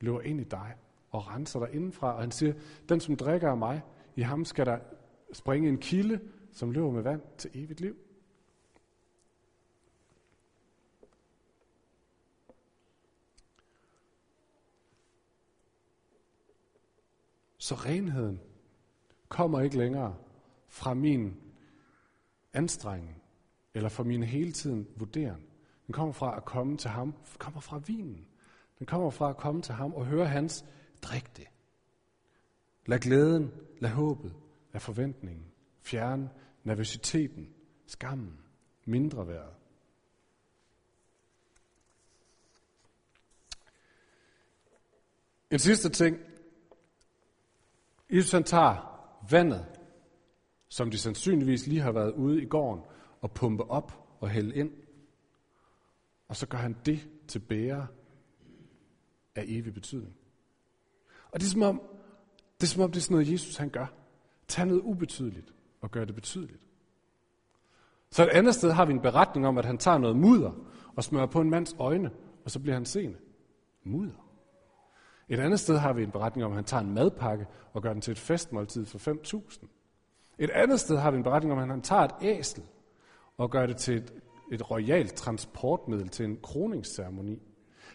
løber 0.00 0.20
ind 0.20 0.40
i 0.40 0.44
dig 0.44 0.74
og 1.10 1.28
renser 1.28 1.60
dig 1.60 1.74
indenfra. 1.74 2.14
Og 2.14 2.20
han 2.20 2.30
siger, 2.30 2.52
den 2.88 3.00
som 3.00 3.16
drikker 3.16 3.50
af 3.50 3.56
mig, 3.56 3.82
i 4.16 4.22
ham 4.22 4.44
skal 4.44 4.66
der 4.66 4.78
springe 5.32 5.68
en 5.68 5.78
kilde, 5.78 6.20
som 6.52 6.70
løber 6.70 6.90
med 6.90 7.02
vand 7.02 7.22
til 7.38 7.50
evigt 7.54 7.80
liv. 7.80 7.96
Så 17.70 17.76
renheden 17.76 18.40
kommer 19.28 19.60
ikke 19.60 19.78
længere 19.78 20.16
fra 20.68 20.94
min 20.94 21.36
anstrengning 22.52 23.22
eller 23.74 23.88
fra 23.88 24.02
min 24.02 24.22
hele 24.22 24.52
tiden 24.52 24.88
vurdering. 24.96 25.46
Den 25.86 25.92
kommer 25.92 26.12
fra 26.12 26.36
at 26.36 26.44
komme 26.44 26.76
til 26.76 26.90
ham, 26.90 27.12
den 27.12 27.38
kommer 27.38 27.60
fra 27.60 27.78
vinen. 27.86 28.26
Den 28.78 28.86
kommer 28.86 29.10
fra 29.10 29.30
at 29.30 29.36
komme 29.36 29.62
til 29.62 29.74
ham 29.74 29.94
og 29.94 30.06
høre 30.06 30.26
hans, 30.26 30.64
drik 31.02 31.36
det. 31.36 31.46
Lad 32.86 32.98
glæden, 32.98 33.52
lad 33.78 33.90
håbet, 33.90 34.34
lad 34.72 34.80
forventningen, 34.80 35.46
fjerne 35.82 36.30
nervøsiteten, 36.64 37.48
skammen, 37.86 38.38
mindre 38.84 39.28
værd. 39.28 39.54
En 45.50 45.58
sidste 45.58 45.88
ting. 45.88 46.29
Jesus 48.12 48.32
han 48.32 48.44
tager 48.44 49.00
vandet, 49.30 49.66
som 50.68 50.90
de 50.90 50.98
sandsynligvis 50.98 51.66
lige 51.66 51.80
har 51.80 51.92
været 51.92 52.12
ude 52.12 52.42
i 52.42 52.46
gården, 52.46 52.84
og 53.20 53.30
pumpe 53.30 53.70
op 53.70 54.16
og 54.20 54.28
hælde 54.28 54.54
ind. 54.54 54.70
Og 56.28 56.36
så 56.36 56.46
gør 56.46 56.58
han 56.58 56.76
det 56.86 57.08
til 57.28 57.38
bære 57.38 57.86
af 59.34 59.44
evig 59.46 59.74
betydning. 59.74 60.16
Og 61.30 61.40
det 61.40 61.46
er 61.46 61.50
som 61.50 61.62
om, 61.62 61.82
det 62.60 62.66
er 62.66 62.70
som 62.70 62.82
om 62.82 62.90
det 62.90 62.98
er 62.98 63.02
sådan 63.02 63.14
noget, 63.14 63.32
Jesus 63.32 63.56
han 63.56 63.70
gør. 63.70 63.86
Tag 64.48 64.66
noget 64.66 64.82
ubetydeligt 64.82 65.54
og 65.80 65.90
gør 65.90 66.04
det 66.04 66.14
betydeligt. 66.14 66.62
Så 68.10 68.22
et 68.22 68.28
andet 68.28 68.54
sted 68.54 68.70
har 68.70 68.84
vi 68.84 68.92
en 68.92 69.00
beretning 69.00 69.46
om, 69.46 69.58
at 69.58 69.64
han 69.64 69.78
tager 69.78 69.98
noget 69.98 70.16
mudder 70.16 70.52
og 70.96 71.04
smører 71.04 71.26
på 71.26 71.40
en 71.40 71.50
mands 71.50 71.76
øjne, 71.78 72.10
og 72.44 72.50
så 72.50 72.60
bliver 72.60 72.74
han 72.74 72.84
seende. 72.84 73.18
Mudder. 73.84 74.29
Et 75.30 75.40
andet 75.40 75.60
sted 75.60 75.78
har 75.78 75.92
vi 75.92 76.02
en 76.02 76.10
beretning 76.10 76.44
om, 76.44 76.52
at 76.52 76.56
han 76.56 76.64
tager 76.64 76.80
en 76.80 76.94
madpakke 76.94 77.46
og 77.72 77.82
gør 77.82 77.92
den 77.92 78.02
til 78.02 78.12
et 78.12 78.18
festmåltid 78.18 78.86
for 78.86 78.98
5.000. 78.98 79.66
Et 80.38 80.50
andet 80.50 80.80
sted 80.80 80.96
har 80.96 81.10
vi 81.10 81.16
en 81.16 81.22
beretning 81.22 81.52
om, 81.52 81.58
at 81.58 81.68
han 81.68 81.82
tager 81.82 82.02
et 82.02 82.14
æsel 82.22 82.62
og 83.36 83.50
gør 83.50 83.66
det 83.66 83.76
til 83.76 83.96
et, 83.96 84.12
et 84.52 84.70
royalt 84.70 85.14
transportmiddel 85.14 86.08
til 86.08 86.24
en 86.24 86.38
kroningsceremoni. 86.42 87.42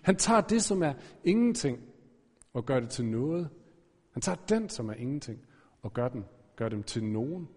Han 0.02 0.16
tager 0.16 0.42
det, 0.42 0.64
som 0.64 0.84
er 0.84 0.94
ingenting, 1.24 1.80
og 2.54 2.66
gør 2.66 2.80
det 2.80 2.90
til 2.90 3.06
noget. 3.06 3.50
Han 4.12 4.22
tager 4.22 4.38
den, 4.50 4.70
som 4.70 4.90
er 4.90 4.94
ingenting, 4.94 5.40
og 5.82 5.94
gør, 5.94 6.08
den, 6.08 6.26
gør 6.56 6.70
dem 6.70 6.84
til 6.84 7.04
nogen. 7.04 7.50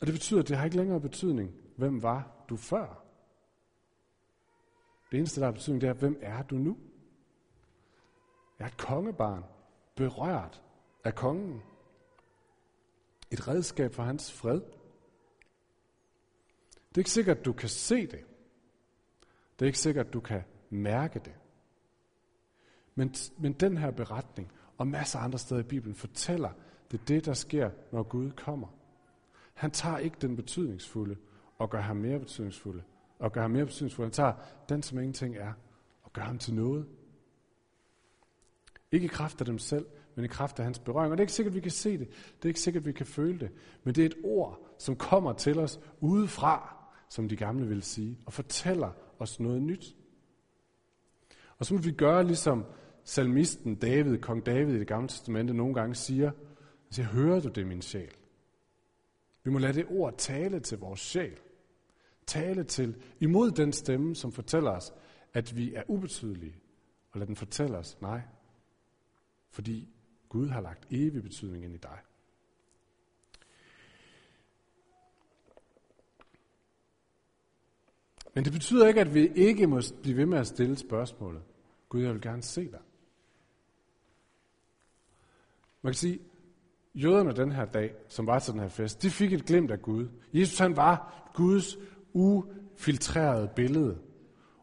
Og 0.00 0.06
det 0.06 0.14
betyder, 0.14 0.40
at 0.40 0.48
det 0.48 0.56
har 0.56 0.64
ikke 0.64 0.76
længere 0.76 1.00
betydning, 1.00 1.50
hvem 1.76 2.02
var 2.02 2.44
du 2.48 2.56
før? 2.56 2.99
Det 5.10 5.18
eneste, 5.18 5.40
der 5.40 5.46
har 5.46 5.52
betydning, 5.52 5.80
det 5.80 5.88
er, 5.88 5.92
hvem 5.92 6.18
er 6.22 6.42
du 6.42 6.54
nu? 6.54 6.76
Jeg 8.58 8.64
er 8.64 8.68
et 8.68 8.76
kongebarn, 8.76 9.44
berørt 9.94 10.62
af 11.04 11.14
kongen. 11.14 11.62
Et 13.30 13.48
redskab 13.48 13.94
for 13.94 14.02
hans 14.02 14.32
fred. 14.32 14.60
Det 16.88 16.96
er 16.96 16.98
ikke 16.98 17.10
sikkert, 17.10 17.38
at 17.38 17.44
du 17.44 17.52
kan 17.52 17.68
se 17.68 18.06
det. 18.06 18.24
Det 19.58 19.64
er 19.64 19.66
ikke 19.66 19.78
sikkert, 19.78 20.06
at 20.06 20.12
du 20.12 20.20
kan 20.20 20.42
mærke 20.70 21.18
det. 21.18 21.34
Men, 22.94 23.14
men 23.38 23.52
den 23.52 23.76
her 23.76 23.90
beretning 23.90 24.52
og 24.78 24.86
masser 24.86 25.18
af 25.18 25.24
andre 25.24 25.38
steder 25.38 25.60
i 25.60 25.64
Bibelen 25.64 25.94
fortæller, 25.94 26.50
det 26.90 27.00
er 27.00 27.04
det, 27.04 27.26
der 27.26 27.34
sker, 27.34 27.70
når 27.92 28.02
Gud 28.02 28.30
kommer. 28.30 28.68
Han 29.54 29.70
tager 29.70 29.98
ikke 29.98 30.16
den 30.20 30.36
betydningsfulde 30.36 31.16
og 31.58 31.70
gør 31.70 31.80
ham 31.80 31.96
mere 31.96 32.18
betydningsfulde, 32.18 32.82
og 33.20 33.32
gør 33.32 33.40
ham 33.40 33.50
mere 33.50 33.66
betydningsfuld. 33.66 34.06
Han 34.06 34.12
tager 34.12 34.32
den, 34.68 34.82
som 34.82 34.98
ingenting 34.98 35.36
er, 35.36 35.52
og 36.02 36.12
gør 36.12 36.22
ham 36.22 36.38
til 36.38 36.54
noget. 36.54 36.86
Ikke 38.92 39.04
i 39.04 39.08
kraft 39.08 39.40
af 39.40 39.46
dem 39.46 39.58
selv, 39.58 39.86
men 40.14 40.24
i 40.24 40.28
kraft 40.28 40.58
af 40.58 40.64
hans 40.64 40.78
berøring. 40.78 41.12
Og 41.12 41.18
det 41.18 41.22
er 41.22 41.24
ikke 41.24 41.32
sikkert, 41.32 41.50
at 41.50 41.56
vi 41.56 41.60
kan 41.60 41.70
se 41.70 41.98
det. 41.98 42.08
Det 42.08 42.44
er 42.44 42.48
ikke 42.48 42.60
sikkert, 42.60 42.80
at 42.80 42.86
vi 42.86 42.92
kan 42.92 43.06
føle 43.06 43.38
det. 43.38 43.50
Men 43.84 43.94
det 43.94 44.02
er 44.02 44.06
et 44.06 44.16
ord, 44.24 44.58
som 44.78 44.96
kommer 44.96 45.32
til 45.32 45.58
os 45.58 45.80
udefra, 46.00 46.76
som 47.08 47.28
de 47.28 47.36
gamle 47.36 47.68
vil 47.68 47.82
sige, 47.82 48.18
og 48.26 48.32
fortæller 48.32 48.90
os 49.18 49.40
noget 49.40 49.62
nyt. 49.62 49.96
Og 51.58 51.66
så 51.66 51.74
må 51.74 51.80
vi 51.80 51.92
gøre, 51.92 52.24
ligesom 52.24 52.64
salmisten 53.04 53.74
David, 53.74 54.18
kong 54.18 54.46
David 54.46 54.74
i 54.74 54.78
det 54.78 54.86
gamle 54.86 55.08
testamente 55.08 55.54
nogle 55.54 55.74
gange 55.74 55.94
siger, 55.94 56.26
altså, 56.26 56.40
siger, 56.90 57.06
hører 57.06 57.40
du 57.40 57.48
det, 57.48 57.66
min 57.66 57.82
sjæl? 57.82 58.14
Vi 59.44 59.50
må 59.50 59.58
lade 59.58 59.72
det 59.72 59.86
ord 59.88 60.14
tale 60.18 60.60
til 60.60 60.78
vores 60.78 61.00
sjæl 61.00 61.38
tale 62.30 62.64
til 62.64 63.02
imod 63.20 63.50
den 63.50 63.72
stemme, 63.72 64.16
som 64.16 64.32
fortæller 64.32 64.70
os, 64.70 64.92
at 65.32 65.56
vi 65.56 65.74
er 65.74 65.82
ubetydelige. 65.88 66.56
Og 67.12 67.18
lad 67.18 67.26
den 67.26 67.36
fortælle 67.36 67.78
os, 67.78 67.98
nej, 68.00 68.20
fordi 69.50 69.88
Gud 70.28 70.48
har 70.48 70.60
lagt 70.60 70.86
evig 70.90 71.22
betydning 71.22 71.64
ind 71.64 71.74
i 71.74 71.78
dig. 71.78 71.98
Men 78.34 78.44
det 78.44 78.52
betyder 78.52 78.88
ikke, 78.88 79.00
at 79.00 79.14
vi 79.14 79.28
ikke 79.28 79.66
må 79.66 79.80
blive 80.02 80.16
ved 80.16 80.26
med 80.26 80.38
at 80.38 80.46
stille 80.46 80.76
spørgsmålet. 80.76 81.42
Gud, 81.88 82.02
jeg 82.02 82.14
vil 82.14 82.22
gerne 82.22 82.42
se 82.42 82.70
dig. 82.70 82.80
Man 85.82 85.92
kan 85.92 85.98
sige, 85.98 86.18
jøderne 86.94 87.32
den 87.32 87.52
her 87.52 87.64
dag, 87.64 87.94
som 88.08 88.26
var 88.26 88.38
til 88.38 88.52
den 88.52 88.60
her 88.60 88.68
fest, 88.68 89.02
de 89.02 89.10
fik 89.10 89.32
et 89.32 89.46
glimt 89.46 89.70
af 89.70 89.82
Gud. 89.82 90.08
Jesus 90.32 90.58
han 90.58 90.76
var 90.76 91.30
Guds 91.34 91.76
ufiltreret 92.12 93.50
billede. 93.50 93.98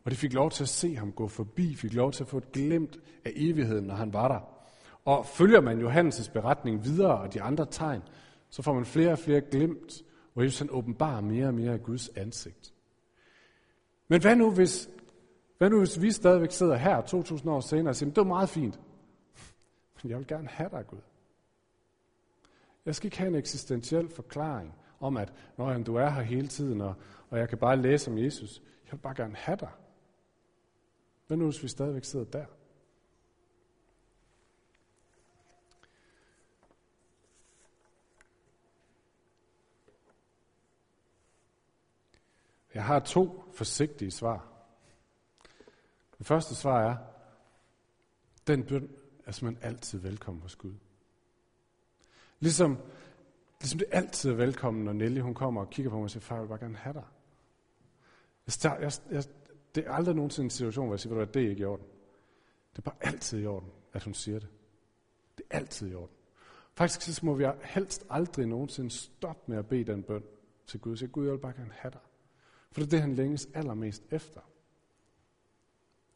Og 0.04 0.12
de 0.12 0.16
fik 0.16 0.34
lov 0.34 0.52
til 0.52 0.64
at 0.64 0.70
se 0.70 0.96
ham 0.96 1.12
gå 1.12 1.28
forbi, 1.28 1.76
fik 1.76 1.94
lov 1.94 2.12
til 2.12 2.24
at 2.24 2.28
få 2.28 2.38
et 2.38 2.52
glemt 2.52 3.00
af 3.26 3.32
evigheden, 3.36 3.86
når 3.86 3.96
han 3.96 4.14
var 4.14 4.28
der. 4.28 4.40
Og 5.06 5.26
følger 5.26 5.62
man 5.62 5.82
Johannes' 5.82 6.32
beretning 6.32 6.84
videre 6.84 7.18
og 7.18 7.34
de 7.34 7.42
andre 7.42 7.66
tegn, 7.72 8.02
så 8.50 8.62
får 8.62 8.74
man 8.74 8.86
flere 8.86 9.12
og 9.12 9.20
flere 9.20 9.42
glemt, 9.42 10.04
hvor 10.34 10.44
Jesus 10.44 10.60
han 10.60 10.70
åbenbarer 10.72 11.22
mere 11.22 11.48
og 11.48 11.54
mere 11.54 11.74
af 11.74 11.84
Guds 11.84 12.10
ansigt. 12.10 12.74
Men 14.08 14.22
hvad 14.22 14.36
nu, 14.36 14.52
hvis, 14.52 14.90
hvad 15.58 15.70
nu, 15.70 15.80
hvis 15.80 16.02
vi 16.02 16.12
stadigvæk 16.12 16.52
sidder 16.52 16.76
her 16.76 17.02
2000 17.02 17.52
år 17.52 17.60
senere 17.60 17.92
og 17.92 17.96
siger, 17.96 18.10
det 18.10 18.18
var 18.18 18.24
meget 18.24 18.50
fint, 18.50 18.80
men 20.04 20.10
jeg 20.10 20.18
vil 20.18 20.28
gerne 20.28 20.48
have 20.48 20.70
dig, 20.70 20.88
Gud. 20.88 21.00
Jeg 22.86 22.96
skal 22.96 23.08
ikke 23.08 23.18
have 23.18 23.28
en 23.28 23.36
eksistentiel 23.36 24.10
forklaring 24.10 24.74
om, 25.00 25.18
at 25.18 25.34
når 25.58 25.78
du 25.78 25.96
er 25.96 26.10
her 26.10 26.22
hele 26.22 26.48
tiden, 26.48 26.82
og, 26.82 26.96
og 27.30 27.40
jeg 27.40 27.50
kan 27.50 27.58
bare 27.58 27.76
læse 27.76 28.12
om 28.12 28.18
Jesus. 28.18 28.62
Jeg 28.86 28.92
vil 28.92 28.98
bare 28.98 29.16
gerne 29.16 29.36
have 29.36 29.58
dig. 29.58 29.72
Hvad 31.28 31.38
nu, 31.38 31.46
hvis 31.46 31.64
vi 31.64 31.68
stadigvæk 31.68 32.04
sidder 32.04 32.26
der? 32.26 32.46
Jeg 42.74 42.86
har 42.86 43.00
to 43.00 43.44
forsigtige 43.54 44.12
svar. 44.12 44.48
Det 46.18 46.26
første 46.26 46.56
svar 46.56 46.82
er, 46.82 46.98
den 48.48 48.64
bøn 48.64 48.90
er 49.26 49.32
simpelthen 49.32 49.70
altid 49.70 50.00
velkommen 50.00 50.42
hos 50.42 50.56
Gud. 50.56 50.74
Ligesom, 52.40 52.78
ligesom 53.60 53.80
det 53.80 53.88
altid 53.92 54.32
er 54.32 54.36
velkommen, 54.36 54.84
når 54.84 54.94
Nelly 54.94 55.20
hun 55.20 55.34
kommer 55.34 55.62
og 55.62 55.70
kigger 55.70 55.90
på 55.90 55.96
mig 55.96 56.04
og 56.04 56.12
siger, 56.12 56.22
far, 56.22 56.36
jeg 56.36 56.42
vil 56.42 56.48
bare 56.48 56.60
gerne 56.60 56.78
have 56.78 56.94
dig. 56.94 57.04
Jeg, 58.48 58.78
jeg, 58.82 58.92
jeg, 59.12 59.24
det 59.76 59.88
er 59.88 59.92
aldrig 59.92 60.16
nogensinde 60.16 60.46
en 60.46 60.50
situation, 60.50 60.86
hvor 60.86 60.96
jeg 60.96 61.00
siger, 61.00 61.22
at 61.22 61.34
det 61.34 61.46
er 61.46 61.50
ikke 61.50 61.62
i 61.62 61.66
orden. 61.66 61.86
Det 62.72 62.78
er 62.78 62.82
bare 62.82 62.96
altid 63.02 63.44
i 63.44 63.46
orden, 63.46 63.70
at 63.94 64.04
hun 64.04 64.14
siger 64.14 64.40
det. 64.40 64.50
Det 65.38 65.46
er 65.50 65.58
altid 65.58 65.92
i 65.92 65.94
orden. 65.94 66.16
Faktisk 66.74 67.02
så 67.02 67.26
må 67.26 67.34
vi 67.34 67.46
helst 67.64 68.06
aldrig 68.10 68.48
nogensinde 68.48 68.90
stoppe 68.90 69.52
med 69.52 69.58
at 69.58 69.68
bede 69.68 69.84
den 69.84 70.04
bøn 70.04 70.24
til 70.68 70.80
Gud. 70.80 70.98
Så 70.98 71.08
Gud, 71.08 71.24
jeg 71.24 71.34
vil 71.34 71.40
bare 71.40 71.54
gerne 71.54 71.74
have 71.74 71.92
dig. 71.92 72.00
For 72.72 72.82
det 72.82 72.88
er 72.88 72.90
det, 72.90 73.02
han 73.02 73.16
længes 73.16 73.50
allermest 73.54 74.04
efter. 74.12 74.42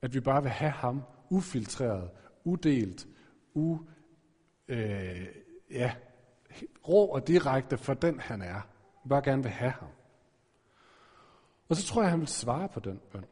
At 0.01 0.13
vi 0.13 0.19
bare 0.19 0.41
vil 0.41 0.51
have 0.51 0.71
ham 0.71 1.01
ufiltreret, 1.29 2.09
udelt, 2.43 3.07
u, 3.53 3.79
øh, 4.67 5.27
ja, 5.69 5.95
rå 6.87 7.05
og 7.05 7.27
direkte 7.27 7.77
for 7.77 7.93
den, 7.93 8.19
han 8.19 8.41
er. 8.41 8.61
Vi 9.03 9.09
bare 9.09 9.21
gerne 9.21 9.43
vil 9.43 9.51
have 9.51 9.71
ham. 9.71 9.89
Og 11.71 11.77
så 11.77 11.87
tror 11.87 12.01
jeg, 12.01 12.11
han 12.11 12.19
vil 12.19 12.27
svare 12.27 12.69
på 12.69 12.79
den 12.79 12.99
bøn. 13.11 13.25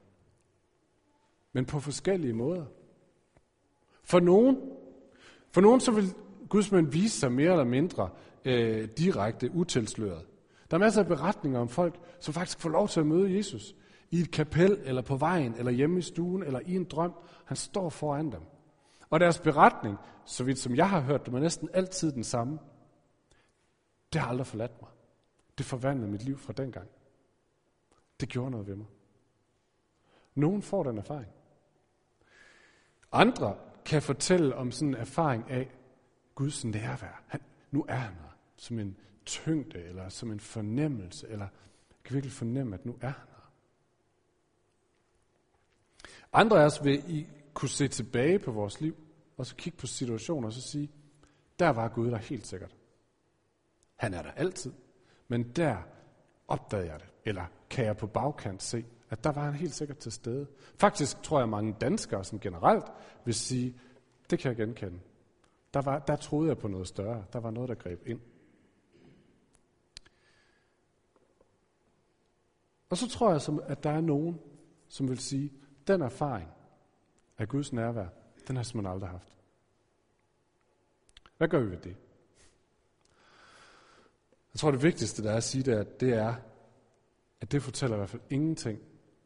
Men 1.54 1.66
på 1.66 1.80
forskellige 1.80 2.34
måder. 2.34 2.66
For 4.04 4.20
nogen, 4.20 4.58
for 5.52 5.62
nogen 5.62 5.80
så 5.80 5.92
vil 5.92 6.14
Guds 6.50 6.72
møn 6.72 6.94
vise 6.94 7.20
sig 7.20 7.32
mere 7.32 7.52
eller 7.52 7.64
mindre 7.64 8.10
øh, 8.46 8.90
direkte 8.98 9.52
utilsløret. 9.52 10.26
Der 10.72 10.78
er 10.78 10.80
masser 10.80 11.02
af 11.02 11.08
beretninger 11.08 11.60
om 11.60 11.70
folk, 11.70 12.00
som 12.20 12.34
faktisk 12.34 12.60
får 12.60 12.70
lov 12.70 12.88
til 12.88 13.00
at 13.00 13.06
møde 13.06 13.36
Jesus 13.36 13.76
i 14.10 14.20
et 14.20 14.32
kapel, 14.32 14.80
eller 14.84 15.02
på 15.02 15.16
vejen, 15.16 15.54
eller 15.58 15.72
hjemme 15.72 16.00
i 16.00 16.02
stuen, 16.02 16.44
eller 16.44 16.60
i 16.66 16.76
en 16.76 16.86
drøm. 16.86 17.14
Han 17.46 17.58
står 17.58 17.90
foran 17.90 18.32
dem. 18.32 18.42
Og 19.10 19.20
deres 19.20 19.40
beretning, 19.40 19.98
så 20.26 20.44
vidt 20.44 20.60
som 20.60 20.76
jeg 20.76 20.90
har 20.90 21.00
hørt, 21.00 21.26
det 21.26 21.34
er 21.34 21.40
næsten 21.40 21.70
altid 21.74 22.12
den 22.12 22.24
samme. 22.24 22.60
Det 24.14 24.22
har 24.22 24.30
aldrig 24.30 24.48
forladt 24.48 24.82
mig. 24.82 24.90
Det 25.58 25.66
forvandlede 25.66 26.12
mit 26.12 26.24
liv 26.24 26.38
fra 26.38 26.54
dengang. 26.54 26.88
Det 28.20 28.30
gjorde 28.30 28.52
noget 28.52 28.68
ved 28.68 28.76
mig. 28.76 28.88
Nogen 30.36 30.62
får 30.62 30.84
den 30.84 30.98
erfaring. 30.98 31.32
Andre 33.12 33.58
kan 33.86 34.02
fortælle 34.02 34.56
om 34.56 34.72
sådan 34.72 34.88
en 34.88 34.96
erfaring 34.96 35.50
af, 35.50 35.72
Guds 36.40 36.66
nærvær. 36.66 37.24
Han, 37.28 37.42
nu 37.72 37.86
er 37.88 37.96
han 37.96 38.14
her 38.14 38.38
som 38.56 38.80
en 38.80 38.98
tyngde, 39.26 39.84
eller 39.84 40.10
som 40.10 40.32
en 40.32 40.40
fornemmelse, 40.40 41.28
eller 41.28 41.46
jeg 41.90 41.98
kan 42.04 42.14
virkelig 42.14 42.34
fornemme, 42.34 42.76
at 42.76 42.86
nu 42.86 42.98
er 43.02 43.10
han 43.10 43.28
her. 43.28 43.52
Andre 46.34 46.62
af 46.62 46.66
os 46.66 46.84
vil 46.84 47.04
I 47.08 47.28
kunne 47.54 47.70
se 47.70 47.88
tilbage 47.88 48.40
på 48.40 48.52
vores 48.52 48.82
liv, 48.82 48.96
og 49.38 49.46
så 49.46 49.56
kigge 49.56 49.78
på 49.78 49.88
situationer, 49.88 50.48
og 50.48 50.54
så 50.54 50.62
sige, 50.62 50.92
der 51.60 51.70
var 51.70 51.88
Gud 51.88 52.12
der 52.12 52.18
helt 52.18 52.48
sikkert. 52.48 52.76
Han 53.96 54.14
er 54.14 54.22
der 54.22 54.32
altid. 54.32 54.74
Men 55.28 55.44
der 55.44 55.78
opdagede 56.48 56.92
jeg 56.92 57.00
det, 57.00 57.10
eller 57.30 57.46
kan 57.70 57.86
jeg 57.86 57.98
på 57.98 58.08
bagkant 58.08 58.64
se, 58.64 58.86
at 59.10 59.24
der 59.24 59.32
var 59.32 59.44
han 59.44 59.54
helt 59.54 59.74
sikkert 59.74 59.98
til 59.98 60.12
stede. 60.12 60.48
Faktisk 60.76 61.24
tror 61.24 61.38
jeg, 61.38 61.44
at 61.44 61.50
mange 61.50 61.76
danskere 61.82 62.24
som 62.24 62.40
generelt 62.40 62.86
vil 63.26 63.34
sige, 63.34 63.80
det 64.30 64.40
kan 64.40 64.50
jeg 64.50 64.58
genkende. 64.58 65.00
Der, 65.74 65.82
var, 65.82 66.00
der 66.00 66.16
troede 66.16 66.48
jeg 66.48 66.58
på 66.58 66.68
noget 66.68 66.88
større. 66.88 67.26
Der 67.34 67.40
var 67.40 67.52
noget, 67.52 67.70
der 67.70 67.76
greb 67.76 68.08
ind. 68.08 68.20
Og 72.90 72.98
så 72.98 73.10
tror 73.10 73.32
jeg, 73.32 73.42
at 73.68 73.84
der 73.84 73.90
er 73.90 74.02
nogen, 74.02 74.40
som 74.88 75.10
vil 75.10 75.20
sige, 75.20 75.54
den 75.88 76.02
erfaring 76.02 76.50
af 77.38 77.48
Guds 77.48 77.74
nærvær, 77.74 78.08
den 78.48 78.56
har 78.56 78.72
man 78.76 78.86
aldrig 78.86 79.10
haft. 79.10 79.34
Hvad 81.38 81.48
gør 81.48 81.60
vi 81.60 81.70
ved 81.72 81.78
det? 81.78 81.96
Jeg 84.54 84.60
tror, 84.60 84.72
det 84.72 84.84
vigtigste, 84.84 85.24
der 85.24 85.32
er 85.32 85.38
at 85.38 85.44
sige, 85.44 85.64
det 85.64 85.74
er, 85.74 85.84
det 85.84 86.14
er, 86.14 86.36
at 87.42 87.52
det 87.52 87.64
fortæller 87.64 87.96
i 87.96 88.00
hvert 88.00 88.10
fald 88.10 88.22
ingenting 88.30 88.80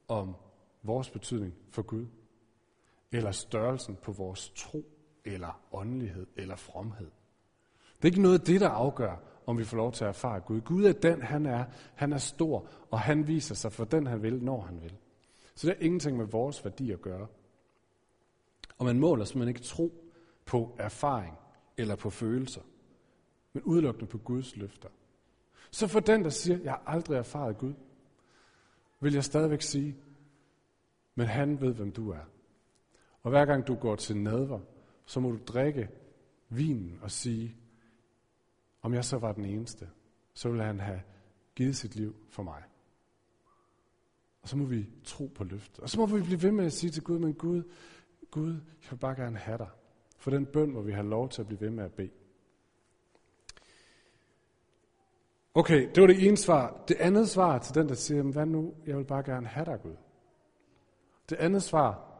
om 0.08 0.36
vores 0.84 1.10
betydning 1.10 1.54
for 1.69 1.82
Gud, 1.82 2.06
eller 3.12 3.32
størrelsen 3.32 3.95
på 3.95 4.12
vores 4.12 4.52
tro, 4.56 4.86
eller 5.26 5.62
åndelighed, 5.71 6.28
eller 6.36 6.56
fromhed. 6.56 7.12
Det 7.95 8.02
er 8.02 8.06
ikke 8.06 8.21
noget 8.21 8.39
af 8.39 8.45
det, 8.45 8.62
der 8.62 8.69
afgør, 8.69 9.15
om 9.45 9.58
vi 9.58 9.63
får 9.63 9.78
lov 9.78 9.91
til 9.91 10.04
at 10.04 10.10
erfare 10.10 10.39
Gud. 10.39 10.62
Gud 10.62 10.86
er 10.86 10.93
den, 10.93 11.21
han 11.21 11.45
er. 11.45 11.65
Han 11.95 12.13
er 12.13 12.17
stor, 12.17 12.67
og 12.91 12.99
han 12.99 13.28
viser 13.28 13.56
sig 13.56 13.71
for 13.71 13.86
den, 13.86 14.08
han 14.08 14.21
vil, 14.21 14.43
når 14.43 14.62
han 14.62 14.82
vil. 14.82 14.95
Så 15.56 15.67
det 15.67 15.76
har 15.76 15.86
ingenting 15.86 16.17
med 16.17 16.26
vores 16.26 16.65
værdi 16.65 16.91
at 16.91 17.02
gøre. 17.02 17.28
Og 18.78 18.86
man 18.86 18.99
måler 18.99 19.26
simpelthen 19.26 19.56
ikke 19.56 19.67
tro 19.67 20.12
på 20.45 20.76
erfaring 20.80 21.38
eller 21.78 21.95
på 21.95 22.10
følelser, 22.10 22.62
men 23.54 23.63
udelukkende 23.63 24.08
på 24.08 24.17
Guds 24.17 24.56
løfter. 24.56 24.89
Så 25.71 25.88
for 25.88 25.99
den, 25.99 26.23
der 26.23 26.30
siger, 26.30 26.60
jeg 26.63 26.71
har 26.71 26.84
aldrig 26.86 27.17
erfaret 27.17 27.58
Gud, 27.58 27.73
vil 29.04 29.13
jeg 29.13 29.24
stadigvæk 29.24 29.62
sige, 29.62 29.98
men 31.16 31.28
han 31.28 31.62
ved, 31.62 31.74
hvem 31.74 31.92
du 31.92 32.10
er. 32.10 32.30
Og 33.22 33.30
hver 33.30 33.46
gang 33.46 33.68
du 33.68 33.76
går 33.76 33.96
til 33.96 34.18
nadver, 34.18 34.60
så 35.06 35.20
må 35.20 35.32
du 35.32 35.39
drikke 35.48 35.89
vinen 36.50 37.00
og 37.02 37.12
sige, 37.12 37.56
om 38.82 38.94
jeg 38.94 39.06
så 39.06 39.18
var 39.18 39.32
den 39.32 39.46
eneste, 39.46 39.89
så 40.34 40.50
ville 40.50 40.63
han 40.63 40.80
have 40.80 41.02
givet 41.56 41.76
sit 41.76 41.96
liv 41.96 42.16
for 42.30 42.44
mig. 42.44 42.63
Og 44.42 44.50
så 44.50 44.58
må 44.58 44.66
vi 44.66 44.89
tro 45.04 45.32
på 45.36 45.44
løftet. 45.44 45.80
Og 45.80 45.89
så 45.89 46.00
må 46.00 46.06
vi 46.06 46.22
blive 46.22 46.42
ved 46.42 46.52
med 46.52 46.66
at 46.66 46.74
sige 46.74 46.92
til 46.92 47.04
Gud, 47.04 47.20
men 47.20 47.34
Gud, 47.34 47.63
Gud, 48.32 48.52
jeg 48.54 48.92
vil 48.92 48.98
bare 48.98 49.16
gerne 49.16 49.38
have 49.38 49.58
dig. 49.58 49.70
For 50.18 50.32
den 50.32 50.46
bøn 50.46 50.72
må 50.72 50.82
vi 50.82 50.92
have 50.92 51.10
lov 51.10 51.30
til 51.30 51.42
at 51.42 51.48
blive 51.48 51.62
ved 51.62 51.70
med 51.70 51.84
at 51.84 51.94
bede. 51.94 52.12
Okay, 55.56 55.89
det 55.96 56.02
var 56.02 56.08
det 56.08 56.28
ene 56.28 56.38
svar. 56.38 56.84
Det 56.88 56.98
andet 57.00 57.30
svar 57.30 57.60
til 57.60 57.76
den, 57.76 57.89
der 57.89 57.96
siger, 57.96 58.24
hvad 58.24 58.46
nu, 58.46 58.74
jeg 58.86 58.98
vil 58.98 59.06
bare 59.06 59.24
gerne 59.24 59.48
have 59.48 59.66
dig, 59.66 59.80
Gud. 59.84 59.96
Det 61.30 61.36
andet 61.36 61.63
svar 61.63 62.13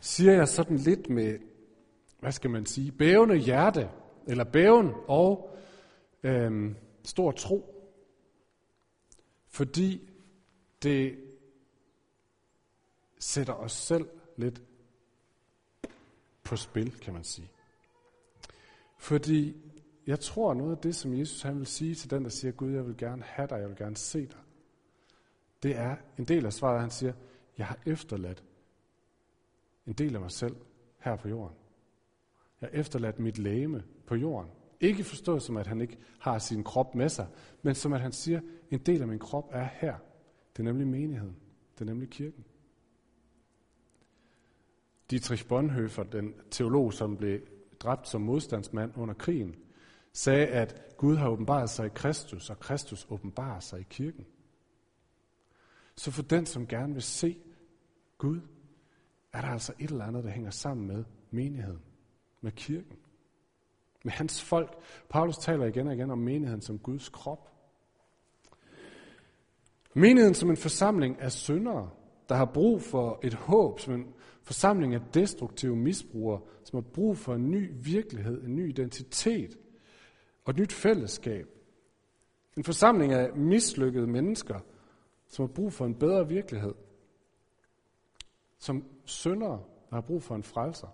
siger 0.00 0.32
jeg 0.32 0.48
sådan 0.48 0.76
lidt 0.76 1.10
med, 1.10 1.38
hvad 2.20 2.32
skal 2.32 2.50
man 2.50 2.66
sige, 2.66 2.92
bævende 2.92 3.36
hjerte, 3.36 3.90
eller 4.26 4.44
bæven 4.44 4.92
og 5.08 5.56
øhm, 6.22 6.76
stor 7.04 7.30
tro. 7.32 7.70
Fordi 9.48 10.10
det 10.82 11.18
sætter 13.18 13.52
os 13.52 13.72
selv 13.72 14.08
lidt 14.36 14.62
på 16.44 16.56
spil, 16.56 17.00
kan 17.00 17.12
man 17.12 17.24
sige. 17.24 17.50
Fordi 18.98 19.56
jeg 20.06 20.20
tror, 20.20 20.54
noget 20.54 20.76
af 20.76 20.78
det, 20.78 20.94
som 20.94 21.18
Jesus 21.18 21.42
han 21.42 21.58
vil 21.58 21.66
sige 21.66 21.94
til 21.94 22.10
den, 22.10 22.24
der 22.24 22.30
siger, 22.30 22.52
Gud, 22.52 22.70
jeg 22.70 22.86
vil 22.86 22.96
gerne 22.96 23.22
have 23.22 23.48
dig, 23.48 23.56
jeg 23.56 23.68
vil 23.68 23.76
gerne 23.76 23.96
se 23.96 24.26
dig, 24.26 24.40
det 25.62 25.76
er 25.76 25.96
en 26.18 26.24
del 26.24 26.46
af 26.46 26.52
svaret, 26.52 26.80
han 26.80 26.90
siger, 26.90 27.12
jeg 27.58 27.66
har 27.66 27.78
efterladt 27.86 28.44
en 29.86 29.92
del 29.92 30.14
af 30.14 30.20
mig 30.20 30.30
selv 30.30 30.56
her 30.98 31.16
på 31.16 31.28
jorden. 31.28 31.56
Jeg 32.60 32.68
har 32.72 32.78
efterladt 32.78 33.18
mit 33.18 33.38
læme 33.38 33.84
på 34.06 34.14
jorden. 34.14 34.50
Ikke 34.80 35.04
forstået 35.04 35.42
som, 35.42 35.56
at 35.56 35.66
han 35.66 35.80
ikke 35.80 35.98
har 36.18 36.38
sin 36.38 36.64
krop 36.64 36.94
med 36.94 37.08
sig, 37.08 37.26
men 37.62 37.74
som 37.74 37.92
at 37.92 38.00
han 38.00 38.12
siger, 38.12 38.40
en 38.70 38.78
del 38.78 39.02
af 39.02 39.08
min 39.08 39.18
krop 39.18 39.48
er 39.52 39.68
her. 39.72 39.96
Det 40.52 40.58
er 40.58 40.64
nemlig 40.64 40.86
menigheden. 40.86 41.36
Det 41.74 41.80
er 41.80 41.84
nemlig 41.84 42.10
kirken. 42.10 42.44
Dietrich 45.10 45.48
Bonhoeffer, 45.48 46.02
den 46.02 46.34
teolog, 46.50 46.92
som 46.92 47.16
blev 47.16 47.40
dræbt 47.80 48.08
som 48.08 48.20
modstandsmand 48.20 48.92
under 48.96 49.14
krigen, 49.14 49.56
sagde, 50.14 50.46
at 50.46 50.96
Gud 50.96 51.16
har 51.16 51.28
åbenbaret 51.28 51.70
sig 51.70 51.86
i 51.86 51.90
Kristus, 51.94 52.50
og 52.50 52.60
Kristus 52.60 53.06
åbenbarer 53.10 53.60
sig 53.60 53.80
i 53.80 53.86
kirken. 53.90 54.26
Så 55.96 56.10
for 56.10 56.22
den, 56.22 56.46
som 56.46 56.66
gerne 56.66 56.92
vil 56.92 57.02
se 57.02 57.38
Gud, 58.18 58.40
er 59.32 59.40
der 59.40 59.48
altså 59.48 59.72
et 59.78 59.90
eller 59.90 60.04
andet, 60.04 60.24
der 60.24 60.30
hænger 60.30 60.50
sammen 60.50 60.86
med 60.86 61.04
menigheden, 61.30 61.82
med 62.40 62.52
kirken, 62.52 62.96
med 64.04 64.12
hans 64.12 64.42
folk. 64.42 64.78
Paulus 65.08 65.36
taler 65.36 65.66
igen 65.66 65.86
og 65.86 65.94
igen 65.94 66.10
om 66.10 66.18
menigheden 66.18 66.62
som 66.62 66.78
Guds 66.78 67.08
krop. 67.08 67.50
Menigheden 69.94 70.34
som 70.34 70.50
en 70.50 70.56
forsamling 70.56 71.20
af 71.20 71.32
syndere, 71.32 71.90
der 72.28 72.34
har 72.34 72.44
brug 72.44 72.82
for 72.82 73.20
et 73.22 73.34
håb, 73.34 73.80
som 73.80 73.94
en 73.94 74.14
forsamling 74.42 74.94
af 74.94 75.00
destruktive 75.14 75.76
misbrugere, 75.76 76.40
som 76.64 76.76
har 76.76 76.90
brug 76.90 77.16
for 77.16 77.34
en 77.34 77.50
ny 77.50 77.70
virkelighed, 77.74 78.42
en 78.42 78.56
ny 78.56 78.68
identitet 78.68 79.58
og 80.44 80.50
et 80.50 80.56
nyt 80.56 80.72
fællesskab. 80.72 81.48
En 82.56 82.64
forsamling 82.64 83.12
af 83.12 83.32
mislykkede 83.36 84.06
mennesker, 84.06 84.60
som 85.26 85.46
har 85.46 85.52
brug 85.54 85.72
for 85.72 85.86
en 85.86 85.94
bedre 85.94 86.28
virkelighed. 86.28 86.74
Som 88.58 88.84
syndere, 89.04 89.62
der 89.90 89.96
har 89.96 90.00
brug 90.00 90.22
for 90.22 90.34
en 90.34 90.42
frelser. 90.42 90.88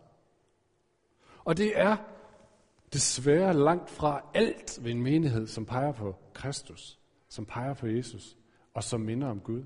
Og 1.44 1.56
det 1.56 1.80
er 1.80 1.96
desværre 2.92 3.54
langt 3.54 3.90
fra 3.90 4.22
alt 4.34 4.78
ved 4.82 4.90
en 4.90 5.02
menighed, 5.02 5.46
som 5.46 5.66
peger 5.66 5.92
på 5.92 6.16
Kristus, 6.34 6.98
som 7.28 7.46
peger 7.46 7.74
på 7.74 7.86
Jesus 7.86 8.36
og 8.74 8.84
som 8.84 9.00
minder 9.00 9.28
om 9.28 9.40
Gud. 9.40 9.62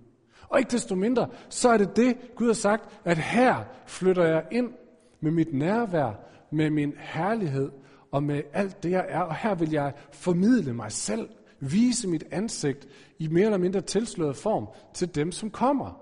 Og 0.49 0.59
ikke 0.59 0.70
desto 0.70 0.94
mindre, 0.94 1.29
så 1.49 1.68
er 1.68 1.77
det 1.77 1.97
det, 1.97 2.16
Gud 2.37 2.47
har 2.47 2.55
sagt, 2.55 3.01
at 3.05 3.18
her 3.18 3.64
flytter 3.87 4.25
jeg 4.25 4.47
ind 4.51 4.73
med 5.20 5.31
mit 5.31 5.53
nærvær, 5.53 6.12
med 6.51 6.70
min 6.70 6.94
herlighed 6.99 7.70
og 8.14 8.22
med 8.22 8.42
alt 8.53 8.83
det, 8.83 8.90
jeg 8.90 9.07
er. 9.09 9.20
Og 9.20 9.35
her 9.35 9.55
vil 9.55 9.70
jeg 9.70 9.92
formidle 10.12 10.74
mig 10.74 10.92
selv, 10.92 11.29
vise 11.61 12.09
mit 12.09 12.24
ansigt 12.31 12.88
i 13.18 13.29
mere 13.29 13.44
eller 13.44 13.59
mindre 13.59 13.81
tilsløret 13.81 14.37
form 14.37 14.68
til 14.94 15.14
dem, 15.14 15.33
som 15.33 15.50
kommer. 15.50 16.00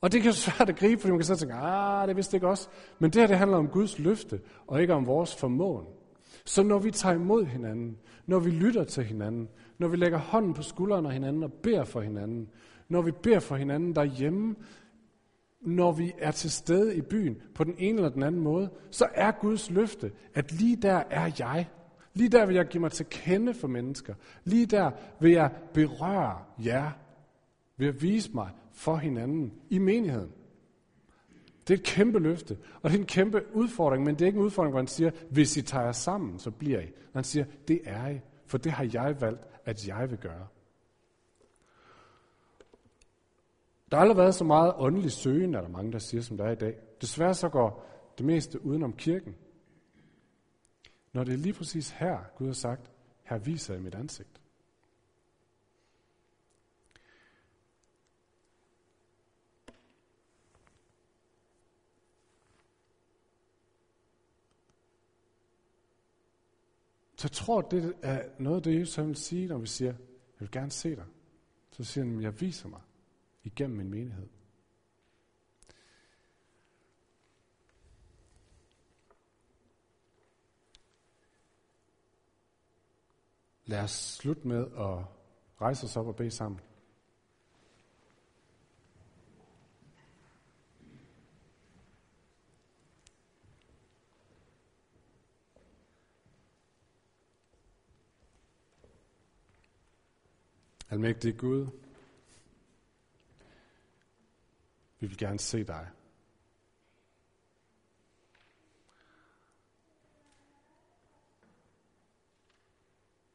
Og 0.00 0.12
det 0.12 0.22
kan 0.22 0.30
jo 0.30 0.36
svært 0.36 0.68
at 0.68 0.76
gribe, 0.76 1.00
fordi 1.00 1.10
man 1.10 1.18
kan 1.18 1.26
så 1.26 1.36
tænke, 1.36 1.54
ah, 1.54 2.08
det 2.08 2.16
vidste 2.16 2.36
ikke 2.36 2.48
også. 2.48 2.68
Men 2.98 3.10
det 3.10 3.22
her, 3.22 3.26
det 3.26 3.38
handler 3.38 3.56
om 3.56 3.68
Guds 3.68 3.98
løfte, 3.98 4.40
og 4.66 4.80
ikke 4.80 4.94
om 4.94 5.06
vores 5.06 5.36
formåen. 5.36 5.86
Så 6.44 6.62
når 6.62 6.78
vi 6.78 6.90
tager 6.90 7.14
imod 7.14 7.44
hinanden, 7.44 7.98
når 8.26 8.38
vi 8.38 8.50
lytter 8.50 8.84
til 8.84 9.04
hinanden, 9.04 9.48
når 9.78 9.88
vi 9.88 9.96
lægger 9.96 10.18
hånden 10.18 10.54
på 10.54 10.62
skulderen 10.62 11.06
af 11.06 11.12
hinanden 11.12 11.42
og 11.42 11.52
beder 11.52 11.84
for 11.84 12.00
hinanden, 12.00 12.48
når 12.88 13.02
vi 13.02 13.10
beder 13.22 13.40
for 13.40 13.56
hinanden 13.56 13.94
derhjemme, 13.94 14.54
når 15.60 15.92
vi 15.92 16.12
er 16.18 16.30
til 16.30 16.50
stede 16.50 16.96
i 16.96 17.00
byen 17.00 17.36
på 17.54 17.64
den 17.64 17.74
ene 17.78 17.98
eller 17.98 18.10
den 18.10 18.22
anden 18.22 18.40
måde, 18.40 18.70
så 18.90 19.08
er 19.14 19.30
Guds 19.30 19.70
løfte, 19.70 20.12
at 20.34 20.52
lige 20.52 20.76
der 20.76 21.02
er 21.10 21.30
jeg. 21.38 21.68
Lige 22.14 22.28
der 22.28 22.46
vil 22.46 22.56
jeg 22.56 22.66
give 22.66 22.80
mig 22.80 22.92
til 22.92 23.06
kende 23.10 23.54
for 23.54 23.68
mennesker. 23.68 24.14
Lige 24.44 24.66
der 24.66 24.90
vil 25.20 25.32
jeg 25.32 25.50
berøre 25.74 26.38
jer 26.64 26.90
ved 27.76 27.88
at 27.88 28.02
vise 28.02 28.30
mig 28.34 28.50
for 28.72 28.96
hinanden 28.96 29.52
i 29.70 29.78
menigheden. 29.78 30.32
Det 31.68 31.74
er 31.74 31.78
et 31.78 31.84
kæmpe 31.84 32.18
løfte, 32.18 32.56
og 32.82 32.90
det 32.90 32.96
er 32.96 33.00
en 33.00 33.06
kæmpe 33.06 33.42
udfordring, 33.54 34.04
men 34.04 34.14
det 34.14 34.22
er 34.22 34.26
ikke 34.26 34.38
en 34.38 34.44
udfordring, 34.44 34.72
hvor 34.72 34.80
han 34.80 34.86
siger, 34.86 35.10
hvis 35.30 35.56
I 35.56 35.62
tager 35.62 35.84
jer 35.84 35.92
sammen, 35.92 36.38
så 36.38 36.50
bliver 36.50 36.80
I. 36.80 36.86
Han 37.14 37.24
siger, 37.24 37.44
det 37.68 37.80
er 37.84 38.08
I, 38.08 38.20
for 38.46 38.58
det 38.58 38.72
har 38.72 38.88
jeg 38.92 39.20
valgt, 39.20 39.42
at 39.64 39.88
jeg 39.88 40.10
vil 40.10 40.18
gøre. 40.18 40.46
Der 43.90 43.96
har 43.96 44.02
aldrig 44.02 44.16
været 44.16 44.34
så 44.34 44.44
meget 44.44 44.74
åndelig 44.76 45.12
søgen, 45.12 45.54
er 45.54 45.60
der 45.60 45.68
mange, 45.68 45.92
der 45.92 45.98
siger, 45.98 46.22
som 46.22 46.36
der 46.36 46.44
er 46.44 46.52
i 46.52 46.54
dag. 46.54 46.78
Desværre 47.00 47.34
så 47.34 47.48
går 47.48 47.86
det 48.18 48.26
meste 48.26 48.64
udenom 48.64 48.92
kirken. 48.92 49.36
Når 51.12 51.24
det 51.24 51.32
er 51.32 51.38
lige 51.38 51.52
præcis 51.52 51.90
her, 51.90 52.18
Gud 52.36 52.46
har 52.46 52.54
sagt, 52.54 52.90
her 53.22 53.38
viser 53.38 53.74
jeg 53.74 53.82
mit 53.82 53.94
ansigt. 53.94 54.40
Så 67.16 67.24
jeg 67.24 67.32
tror, 67.32 67.60
det 67.60 67.94
er 68.02 68.22
noget 68.38 68.56
af 68.56 68.62
det, 68.62 68.80
Jesus 68.80 69.06
vil 69.06 69.16
sige, 69.16 69.48
når 69.48 69.58
vi 69.58 69.66
siger, 69.66 69.90
jeg 69.90 69.98
vil 70.38 70.50
gerne 70.50 70.70
se 70.70 70.96
dig. 70.96 71.04
Så 71.70 71.84
siger 71.84 72.04
han, 72.04 72.22
jeg 72.22 72.40
viser 72.40 72.68
mig 72.68 72.80
igennem 73.48 73.76
min 73.76 73.90
menighed. 73.90 74.28
Lad 83.66 83.82
os 83.82 83.90
slutte 83.90 84.48
med 84.48 84.66
at 84.66 85.04
rejse 85.60 85.84
os 85.84 85.96
op 85.96 86.06
og 86.06 86.16
bede 86.16 86.30
sammen. 86.30 86.60
Almægtige 100.90 101.32
Gud, 101.32 101.66
vi 105.00 105.06
vil 105.06 105.18
gerne 105.18 105.38
se 105.38 105.64
dig. 105.64 105.90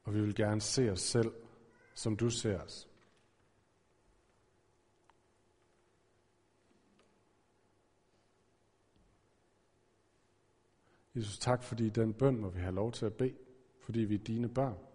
Og 0.03 0.13
vi 0.13 0.21
vil 0.21 0.35
gerne 0.35 0.61
se 0.61 0.91
os 0.91 1.01
selv, 1.01 1.33
som 1.93 2.17
du 2.17 2.29
ser 2.29 2.59
os. 2.59 2.89
Jesus, 11.15 11.37
tak 11.37 11.63
fordi 11.63 11.89
den 11.89 12.13
bøn 12.13 12.37
må 12.37 12.49
vi 12.49 12.59
have 12.59 12.75
lov 12.75 12.91
til 12.91 13.05
at 13.05 13.13
bede, 13.13 13.37
fordi 13.79 13.99
vi 13.99 14.15
er 14.15 14.23
dine 14.23 14.53
børn. 14.53 14.92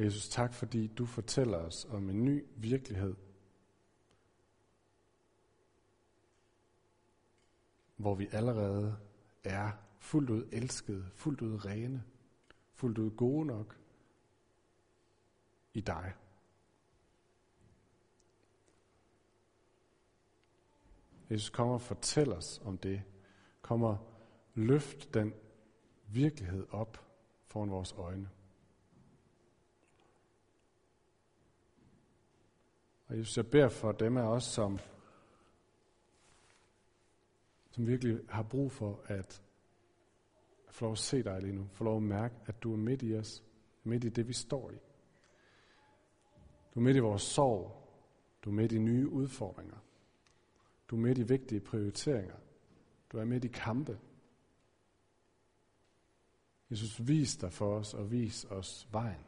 Og 0.00 0.06
Jesus, 0.06 0.28
tak 0.28 0.54
fordi 0.54 0.86
du 0.86 1.06
fortæller 1.06 1.58
os 1.58 1.84
om 1.84 2.10
en 2.10 2.24
ny 2.24 2.46
virkelighed, 2.56 3.14
hvor 7.96 8.14
vi 8.14 8.28
allerede 8.32 8.98
er 9.44 9.70
fuldt 9.98 10.30
ud 10.30 10.48
elskede, 10.52 11.10
fuldt 11.14 11.40
ud 11.40 11.64
rene, 11.64 12.04
fuldt 12.72 12.98
ud 12.98 13.10
gode 13.10 13.46
nok 13.46 13.78
i 15.74 15.80
dig. 15.80 16.14
Jesus 21.30 21.50
kommer 21.50 21.74
og 21.74 21.82
fortæller 21.82 22.36
os 22.36 22.60
om 22.64 22.78
det. 22.78 23.02
Kommer 23.62 23.96
løft 24.54 25.14
den 25.14 25.34
virkelighed 26.06 26.66
op 26.70 27.06
foran 27.46 27.70
vores 27.70 27.92
øjne. 27.92 28.30
Og 33.10 33.18
Jesus, 33.18 33.36
jeg 33.36 33.46
beder 33.46 33.68
for 33.68 33.92
dem 33.92 34.16
af 34.16 34.22
os, 34.22 34.44
som, 34.44 34.78
som 37.70 37.86
virkelig 37.86 38.20
har 38.28 38.42
brug 38.42 38.72
for 38.72 39.00
at 39.06 39.42
få 40.68 40.84
lov 40.84 40.92
at 40.92 40.98
se 40.98 41.22
dig 41.22 41.42
lige 41.42 41.52
nu. 41.52 41.68
Få 41.72 41.84
lov 41.84 41.96
at 41.96 42.02
mærke, 42.02 42.34
at 42.46 42.62
du 42.62 42.72
er 42.72 42.76
midt 42.76 43.02
i 43.02 43.16
os. 43.16 43.44
Midt 43.84 44.04
i 44.04 44.08
det, 44.08 44.28
vi 44.28 44.32
står 44.32 44.70
i. 44.70 44.74
Du 46.74 46.80
er 46.80 46.84
midt 46.84 46.96
i 46.96 47.00
vores 47.00 47.22
sorg. 47.22 47.88
Du 48.44 48.50
er 48.50 48.54
midt 48.54 48.72
i 48.72 48.78
nye 48.78 49.08
udfordringer. 49.08 49.78
Du 50.88 50.96
er 50.96 51.00
midt 51.00 51.18
i 51.18 51.22
vigtige 51.22 51.60
prioriteringer. 51.60 52.36
Du 53.12 53.18
er 53.18 53.24
midt 53.24 53.44
i 53.44 53.48
kampe. 53.48 53.98
Jesus, 56.70 57.08
vis 57.08 57.36
dig 57.36 57.52
for 57.52 57.76
os 57.76 57.94
og 57.94 58.10
vis 58.10 58.44
os 58.44 58.88
vejen. 58.92 59.24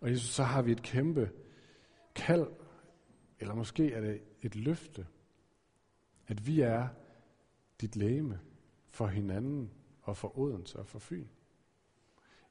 Og 0.00 0.10
Jesus, 0.10 0.30
så 0.30 0.42
har 0.42 0.62
vi 0.62 0.72
et 0.72 0.82
kæmpe 0.82 1.32
kald, 2.18 2.46
eller 3.40 3.54
måske 3.54 3.92
er 3.92 4.00
det 4.00 4.22
et 4.42 4.56
løfte, 4.56 5.06
at 6.26 6.46
vi 6.46 6.60
er 6.60 6.88
dit 7.80 7.96
læme 7.96 8.40
for 8.86 9.06
hinanden 9.06 9.70
og 10.02 10.16
for 10.16 10.38
Odense 10.38 10.78
og 10.78 10.86
for 10.86 10.98
Fyn. 10.98 11.26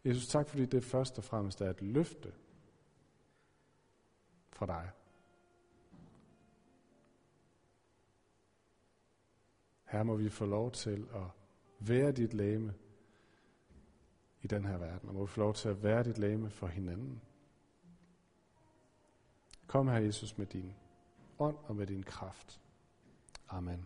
Jesus, 0.06 0.27
tak 0.27 0.49
fordi 0.49 0.65
det 0.65 0.84
først 0.84 1.17
og 1.17 1.23
fremmest 1.23 1.62
er 1.62 1.69
et 1.69 1.82
løfte 1.82 2.34
fra 4.49 4.65
dig. 4.65 4.91
Her 9.86 10.03
må 10.03 10.15
vi 10.15 10.30
få 10.30 10.45
lov 10.45 10.71
til 10.71 11.08
at 11.13 11.23
være 11.80 12.12
dit 12.12 12.34
læme 12.34 12.73
i 14.41 14.47
den 14.47 14.65
her 14.65 14.77
verden, 14.77 15.10
og 15.10 15.15
må 15.15 15.21
vi 15.21 15.27
få 15.27 15.39
lov 15.39 15.53
til 15.53 15.69
at 15.69 15.84
være 15.84 16.03
dit 16.03 16.17
læme 16.17 16.49
for 16.49 16.67
hinanden. 16.67 17.21
Kom 19.67 19.88
her, 19.88 19.99
Jesus, 19.99 20.38
med 20.38 20.45
din 20.45 20.73
ånd 21.39 21.56
og 21.67 21.75
med 21.75 21.88
din 21.88 22.03
kraft. 22.03 22.60
Amen. 23.49 23.86